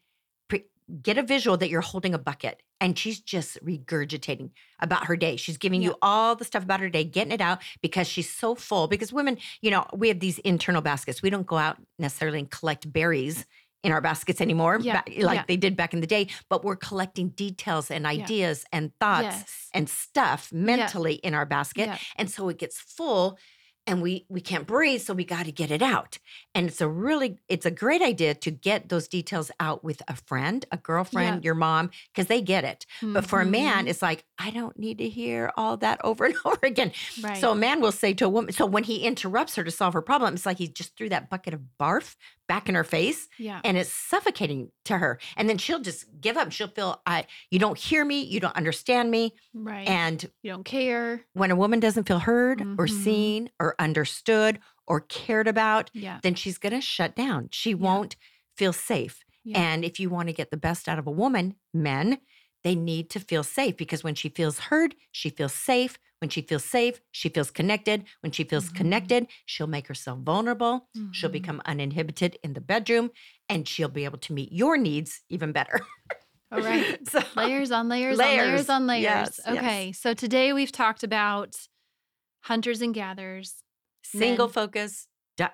get 1.02 1.16
a 1.18 1.22
visual 1.22 1.56
that 1.56 1.70
you're 1.70 1.80
holding 1.80 2.14
a 2.14 2.18
bucket 2.18 2.62
and 2.80 2.98
she's 2.98 3.20
just 3.20 3.62
regurgitating 3.64 4.50
about 4.80 5.06
her 5.06 5.16
day. 5.16 5.36
She's 5.36 5.56
giving 5.56 5.80
Yeah. 5.82 5.90
you 5.90 5.96
all 6.02 6.36
the 6.36 6.44
stuff 6.44 6.62
about 6.62 6.80
her 6.80 6.90
day, 6.90 7.04
getting 7.04 7.32
it 7.32 7.40
out 7.40 7.60
because 7.80 8.06
she's 8.06 8.30
so 8.30 8.54
full. 8.54 8.86
Because 8.88 9.12
women, 9.12 9.38
you 9.62 9.70
know, 9.70 9.86
we 9.94 10.08
have 10.08 10.20
these 10.20 10.38
internal 10.40 10.82
baskets. 10.82 11.22
We 11.22 11.30
don't 11.30 11.46
go 11.46 11.56
out 11.56 11.78
necessarily 11.98 12.38
and 12.40 12.50
collect 12.50 12.92
berries 12.92 13.46
in 13.82 13.92
our 13.92 14.00
baskets 14.00 14.40
anymore, 14.40 14.78
Yeah, 14.80 15.02
like 15.18 15.36
yeah. 15.36 15.44
they 15.46 15.58
did 15.58 15.76
back 15.76 15.92
in 15.92 16.00
the 16.00 16.06
day, 16.06 16.28
but 16.48 16.64
we're 16.64 16.76
collecting 16.76 17.28
details 17.28 17.90
and 17.90 18.06
ideas 18.06 18.64
and 18.72 18.92
thoughts 18.98 19.24
Yes. 19.36 19.68
and 19.74 19.88
stuff 19.90 20.50
mentally 20.52 21.14
in 21.16 21.34
our 21.34 21.44
basket 21.44 21.90
and 22.16 22.30
so 22.30 22.48
it 22.48 22.56
gets 22.58 22.78
full 22.80 23.38
and 23.86 24.00
we 24.02 24.24
we 24.28 24.40
can't 24.40 24.66
breathe 24.66 25.00
so 25.02 25.12
we 25.14 25.24
got 25.24 25.44
to 25.44 25.52
get 25.52 25.70
it 25.70 25.82
out 25.82 26.18
and 26.54 26.66
it's 26.68 26.80
a 26.80 26.88
really 26.88 27.38
it's 27.48 27.66
a 27.66 27.70
great 27.70 28.00
idea 28.02 28.34
to 28.34 28.50
get 28.50 28.88
those 28.88 29.08
details 29.08 29.50
out 29.60 29.84
with 29.84 30.00
a 30.08 30.16
friend 30.16 30.64
a 30.72 30.76
girlfriend 30.76 31.44
your 31.44 31.54
mom 31.54 31.90
because 32.12 32.26
they 32.28 32.40
get 32.40 32.64
it 32.64 32.86
but 33.02 33.26
for 33.26 33.40
a 33.40 33.46
man 33.46 33.84
Mhm. 33.84 33.88
it's 33.90 34.00
like 34.02 34.24
i 34.38 34.50
don't 34.50 34.78
need 34.78 34.98
to 34.98 35.08
hear 35.08 35.50
all 35.56 35.76
that 35.78 36.00
over 36.04 36.24
and 36.24 36.34
over 36.44 36.58
again 36.62 36.92
right. 37.22 37.36
so 37.36 37.52
a 37.52 37.54
man 37.54 37.80
will 37.80 37.92
say 37.92 38.14
to 38.14 38.24
a 38.24 38.28
woman 38.28 38.52
so 38.52 38.64
when 38.66 38.84
he 38.84 38.98
interrupts 39.04 39.54
her 39.56 39.64
to 39.64 39.70
solve 39.70 39.92
her 39.94 40.02
problem 40.02 40.34
it's 40.34 40.46
like 40.46 40.58
he 40.58 40.68
just 40.68 40.96
threw 40.96 41.08
that 41.08 41.28
bucket 41.28 41.52
of 41.54 41.60
barf 41.78 42.16
back 42.46 42.68
in 42.68 42.74
her 42.74 42.84
face 42.84 43.28
yeah. 43.38 43.60
and 43.64 43.76
it's 43.78 43.90
suffocating 43.92 44.70
to 44.84 44.98
her 44.98 45.18
and 45.36 45.48
then 45.48 45.56
she'll 45.58 45.80
just 45.80 46.04
give 46.20 46.36
up 46.36 46.52
she'll 46.52 46.68
feel 46.68 47.00
i 47.06 47.24
you 47.50 47.58
don't 47.58 47.78
hear 47.78 48.04
me 48.04 48.22
you 48.22 48.38
don't 48.40 48.56
understand 48.56 49.10
me 49.10 49.32
Right. 49.54 49.88
and 49.88 50.22
you 50.42 50.50
don't 50.52 50.64
care. 50.64 51.24
when 51.32 51.50
a 51.50 51.56
woman 51.56 51.80
doesn't 51.80 52.04
feel 52.06 52.18
heard 52.18 52.60
or 52.60 52.86
Mhm. 52.86 53.04
seen 53.04 53.50
or 53.58 53.74
understood 53.78 54.58
or 54.86 55.00
cared 55.00 55.48
about, 55.48 55.90
Yeah. 55.94 56.18
then 56.22 56.34
she's 56.34 56.58
going 56.58 56.74
to 56.74 56.80
shut 56.82 57.16
down. 57.16 57.48
She 57.52 57.70
Yeah. 57.70 57.76
won't 57.76 58.16
feel 58.54 58.74
safe. 58.74 59.24
Yeah. 59.42 59.58
And 59.58 59.82
if 59.84 59.98
you 59.98 60.10
want 60.10 60.28
to 60.28 60.34
get 60.34 60.50
the 60.50 60.58
best 60.58 60.88
out 60.88 60.98
of 60.98 61.06
a 61.06 61.10
woman, 61.10 61.56
men, 61.72 62.18
they 62.62 62.74
need 62.74 63.08
to 63.10 63.20
feel 63.20 63.42
safe 63.44 63.76
because 63.78 64.04
when 64.04 64.14
she 64.14 64.28
feels 64.28 64.58
heard, 64.68 64.94
she 65.10 65.30
feels 65.30 65.54
safe. 65.54 65.98
When 66.24 66.30
she 66.30 66.40
feels 66.40 66.64
safe, 66.64 67.02
she 67.10 67.28
feels 67.28 67.50
connected. 67.50 68.04
When 68.22 68.32
she 68.32 68.44
feels 68.44 68.70
Mhm. 68.70 68.76
connected, 68.76 69.26
she'll 69.44 69.66
make 69.66 69.88
herself 69.88 70.20
vulnerable. 70.20 70.88
She'll 71.12 71.28
Mhm. 71.28 71.32
become 71.34 71.62
uninhibited 71.66 72.38
in 72.42 72.54
the 72.54 72.62
bedroom 72.62 73.10
and 73.46 73.68
she'll 73.68 73.90
be 73.90 74.06
able 74.06 74.16
to 74.20 74.32
meet 74.32 74.50
your 74.50 74.78
needs 74.78 75.20
even 75.28 75.52
better. 75.52 75.86
All 76.50 76.60
right. 76.62 76.98
so, 77.10 77.20
layers 77.36 77.70
on 77.70 77.90
layers, 77.90 78.18
on 78.18 78.24
Layers. 78.26 78.46
layers 78.48 78.70
on 78.70 78.86
layers. 78.86 79.02
Yes, 79.02 79.40
yes. 79.46 79.58
okay. 79.58 79.92
So 79.92 80.14
today 80.14 80.54
we've 80.54 80.72
talked 80.72 81.02
about 81.04 81.56
hunters 82.44 82.80
and 82.80 82.94
gatherers. 82.94 83.62
single 84.02 84.46
Men. 84.46 84.52
focus, 84.54 85.08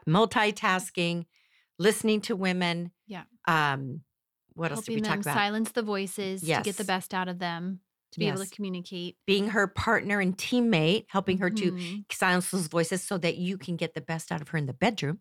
multitasking, 0.09 1.27
listening 1.81 2.21
to 2.21 2.37
women. 2.37 2.93
Yeah. 3.09 3.25
Um, 3.49 4.03
what 4.55 4.71
else 4.71 4.85
did 4.85 4.89
we 4.91 4.95
helping 5.01 5.05
talk 5.05 5.13
them 5.25 5.33
about? 5.33 5.35
silence 5.35 5.73
the 5.73 5.83
voices 5.83 6.43
to 6.43 6.61
get 6.63 6.77
the 6.77 6.85
best 6.85 7.13
out 7.13 7.27
of 7.29 7.41
them, 7.41 7.81
to 8.13 8.19
be 8.19 8.27
able 8.29 8.45
to 8.45 8.51
communicate. 8.51 9.17
Being 9.27 9.49
her 9.51 9.67
partner 9.67 10.21
and 10.21 10.37
teammate, 10.37 11.07
helping 11.09 11.39
her 11.39 11.51
to 11.51 11.73
Mhm. 11.73 12.05
silence 12.13 12.51
those 12.51 12.67
voices 12.67 13.03
so 13.03 13.19
that 13.19 13.37
you 13.37 13.57
can 13.59 13.77
get 13.77 13.95
the 13.95 14.01
best 14.01 14.33
out 14.33 14.41
of 14.41 14.49
her 14.49 14.59
in 14.59 14.67
the 14.67 14.73
bedroom. 14.75 15.21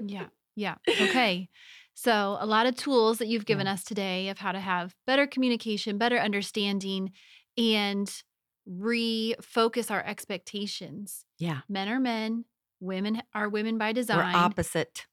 Yeah. 0.00 0.26
Yeah. 0.58 0.76
Okay. 0.88 1.50
So, 1.92 2.38
a 2.40 2.46
lot 2.46 2.64
of 2.64 2.76
tools 2.76 3.18
that 3.18 3.26
you've 3.28 3.44
given 3.44 3.66
us 3.66 3.84
today 3.84 4.30
of 4.30 4.38
how 4.38 4.52
to 4.52 4.60
have 4.60 4.94
better 5.06 5.26
communication, 5.26 5.98
better 5.98 6.16
understanding, 6.18 7.12
and 7.58 8.10
refocus 8.66 9.90
our 9.90 10.02
expectations. 10.04 11.24
Yeah. 11.38 11.60
Men 11.68 11.88
are 11.90 12.00
men, 12.00 12.44
women 12.80 13.22
are 13.34 13.48
women 13.50 13.76
by 13.78 13.92
design, 13.92 14.32
We're 14.32 14.38
opposite. 14.40 15.06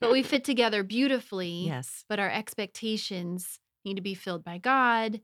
but 0.00 0.12
we 0.12 0.22
fit 0.22 0.44
together 0.44 0.82
beautifully. 0.82 1.66
yes. 1.66 2.04
But 2.08 2.18
our 2.20 2.30
expectations 2.30 3.58
need 3.84 3.94
to 3.96 4.02
be 4.02 4.14
filled 4.14 4.44
by 4.44 4.58
God, 4.58 5.20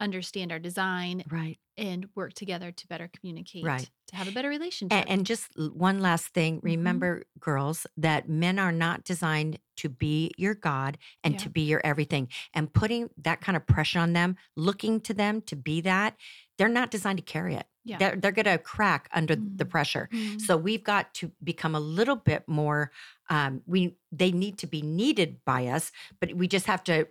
understand 0.00 0.52
our 0.52 0.58
design, 0.58 1.24
Right. 1.28 1.58
and 1.76 2.08
work 2.14 2.32
together 2.34 2.70
to 2.72 2.86
better 2.88 3.08
communicate, 3.08 3.64
Right. 3.64 3.88
to 4.08 4.16
have 4.16 4.28
a 4.28 4.32
better 4.32 4.48
relationship. 4.48 4.96
And, 4.98 5.08
and 5.08 5.26
just 5.26 5.48
one 5.58 6.00
last 6.00 6.28
thing 6.28 6.56
Mm-hmm. 6.58 6.66
remember, 6.66 7.24
girls, 7.40 7.86
that 7.96 8.28
men 8.28 8.58
are 8.58 8.72
not 8.72 9.04
designed 9.04 9.58
to 9.76 9.88
be 9.88 10.32
your 10.36 10.54
God 10.54 10.98
and 11.22 11.34
Yeah. 11.34 11.40
to 11.40 11.50
be 11.50 11.62
your 11.62 11.80
everything. 11.84 12.28
And 12.54 12.72
putting 12.72 13.10
that 13.18 13.40
kind 13.40 13.56
of 13.56 13.66
pressure 13.66 13.98
on 14.00 14.12
them, 14.12 14.36
looking 14.56 15.00
to 15.02 15.14
them 15.14 15.40
to 15.42 15.56
be 15.56 15.80
that, 15.82 16.16
they're 16.58 16.68
not 16.68 16.90
designed 16.90 17.18
to 17.18 17.24
carry 17.24 17.54
it. 17.54 17.66
Yeah. 17.84 17.98
They're, 17.98 18.16
they're 18.16 18.32
going 18.32 18.44
to 18.46 18.58
crack 18.58 19.08
under 19.14 19.34
the 19.36 19.64
Mm. 19.64 19.70
pressure. 19.70 20.08
Mhm. 20.12 20.40
So 20.40 20.56
we've 20.56 20.82
got 20.84 21.14
to 21.14 21.32
become 21.42 21.74
a 21.74 21.80
little 21.80 22.16
bit 22.16 22.46
more. 22.48 22.90
Um, 23.30 23.62
we 23.66 23.96
they 24.10 24.32
need 24.32 24.58
to 24.58 24.66
be 24.66 24.80
needed 24.82 25.44
by 25.44 25.66
us, 25.68 25.92
but 26.20 26.34
we 26.34 26.48
just 26.48 26.66
have 26.66 26.82
to 26.84 27.06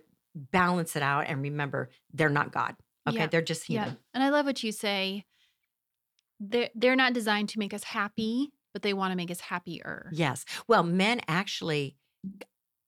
balance 0.50 0.96
it 0.96 1.02
out 1.02 1.26
and 1.26 1.42
remember 1.42 1.90
they're 2.12 2.28
not 2.28 2.52
God. 2.52 2.76
Okay, 3.08 3.18
Yeah. 3.18 3.26
they're 3.26 3.42
just 3.42 3.68
Yeah. 3.68 3.92
And 4.14 4.22
I 4.22 4.28
love 4.30 4.46
what 4.46 4.62
you 4.62 4.72
say. 4.72 5.24
They're, 6.40 6.70
they're 6.74 6.96
not 6.96 7.12
designed 7.14 7.48
to 7.50 7.58
make 7.58 7.74
us 7.74 7.84
happy, 7.84 8.52
but 8.72 8.82
they 8.82 8.92
want 8.94 9.12
to 9.12 9.16
make 9.16 9.30
us 9.30 9.40
happier. 9.40 10.10
Yes. 10.12 10.44
Well, 10.68 10.84
men 10.84 11.20
actually 11.26 11.96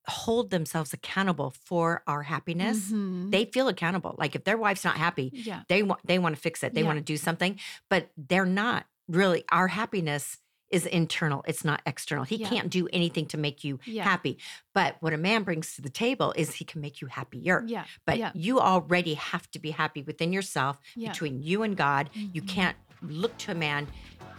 hold 0.07 0.51
themselves 0.51 0.93
accountable 0.93 1.51
for 1.65 2.03
our 2.07 2.23
happiness. 2.23 2.91
Mhm. 2.91 3.31
They 3.31 3.45
feel 3.47 3.69
accountable. 3.69 4.15
Like 4.19 4.35
if 4.35 4.45
their 4.45 4.57
wife's 4.57 4.85
not 4.85 4.97
happy, 4.97 5.31
yeah. 5.33 5.63
they 5.69 5.83
want 5.83 6.01
they 6.07 6.19
want 6.19 6.35
to 6.35 6.41
fix 6.41 6.63
it. 6.63 6.75
They 6.75 6.81
Yeah. 6.83 6.87
want 6.87 6.99
to 6.99 7.05
do 7.05 7.17
something, 7.17 7.59
but 7.89 8.11
they're 8.17 8.47
not 8.47 8.87
really. 9.09 9.45
Our 9.51 9.69
happiness 9.69 10.39
is 10.71 10.87
internal. 10.87 11.45
It's 11.47 11.65
not 11.65 11.83
external. 11.85 12.25
He 12.25 12.37
Yeah. 12.37 12.49
can't 12.49 12.71
do 12.71 12.89
anything 12.93 13.27
to 13.27 13.37
make 13.37 13.65
you 13.65 13.81
Yeah. 13.85 14.05
happy. 14.05 14.39
But 14.73 14.97
what 15.01 15.13
a 15.13 15.17
man 15.19 15.43
brings 15.43 15.75
to 15.75 15.83
the 15.83 15.91
table 15.91 16.33
is 16.37 16.55
he 16.55 16.65
can 16.65 16.81
make 16.81 17.01
you 17.01 17.09
happier. 17.09 17.65
Yeah. 17.67 17.85
But 18.07 18.19
yeah. 18.19 18.31
you 18.35 18.61
already 18.61 19.15
have 19.15 19.51
to 19.51 19.59
be 19.59 19.73
happy 19.73 20.03
within 20.03 20.33
yourself 20.33 20.81
between 20.97 21.43
you 21.43 21.63
and 21.63 21.77
God. 21.77 22.11
You 22.15 22.43
Mhm. 22.43 22.49
can't 22.49 22.77
look 23.03 23.37
to 23.39 23.53
a 23.53 23.55
man, 23.55 23.89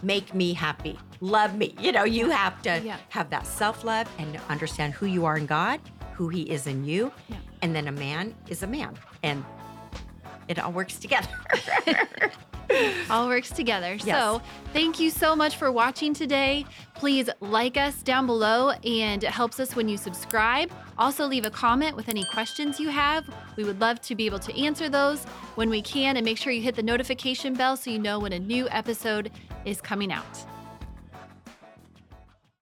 make 0.03 0.33
me 0.33 0.53
happy, 0.53 0.97
love 1.19 1.55
me. 1.55 1.75
You 1.79 1.91
know, 1.91 2.03
you 2.05 2.29
have 2.29 2.61
to 2.63 2.79
have 3.09 3.29
that 3.31 3.45
self 3.45 3.83
love 3.83 4.07
and 4.17 4.39
understand 4.49 4.93
who 4.93 5.05
you 5.07 5.25
are 5.25 5.37
in 5.37 5.45
God, 5.47 5.79
who 6.13 6.29
He 6.29 6.43
is 6.43 6.65
in 6.67 6.85
you. 6.85 7.11
And 7.61 7.75
then 7.75 7.87
a 7.87 7.91
man 7.91 8.35
is 8.47 8.63
a 8.63 8.67
man. 8.67 8.97
And 9.23 9.43
it 10.47 10.59
all 10.59 10.71
works 10.71 10.95
together. 10.97 11.27
all 13.09 13.27
works 13.27 13.49
together. 13.49 13.95
Yes. 13.95 14.05
So, 14.05 14.41
thank 14.73 14.99
you 14.99 15.09
so 15.09 15.35
much 15.35 15.55
for 15.55 15.71
watching 15.71 16.13
today. 16.13 16.65
Please 16.95 17.29
like 17.39 17.77
us 17.77 18.01
down 18.01 18.25
below, 18.25 18.71
and 18.83 19.23
it 19.23 19.29
helps 19.29 19.59
us 19.59 19.75
when 19.75 19.87
you 19.87 19.97
subscribe. 19.97 20.71
Also, 20.97 21.25
leave 21.25 21.45
a 21.45 21.49
comment 21.49 21.95
with 21.95 22.09
any 22.09 22.23
questions 22.25 22.79
you 22.79 22.89
have. 22.89 23.27
We 23.55 23.63
would 23.63 23.79
love 23.79 24.01
to 24.01 24.15
be 24.15 24.25
able 24.25 24.39
to 24.39 24.59
answer 24.59 24.89
those 24.89 25.23
when 25.55 25.69
we 25.69 25.81
can, 25.81 26.17
and 26.17 26.25
make 26.25 26.37
sure 26.37 26.51
you 26.53 26.61
hit 26.61 26.75
the 26.75 26.83
notification 26.83 27.53
bell 27.53 27.77
so 27.77 27.89
you 27.89 27.99
know 27.99 28.19
when 28.19 28.33
a 28.33 28.39
new 28.39 28.67
episode 28.69 29.31
is 29.65 29.81
coming 29.81 30.11
out. 30.11 30.50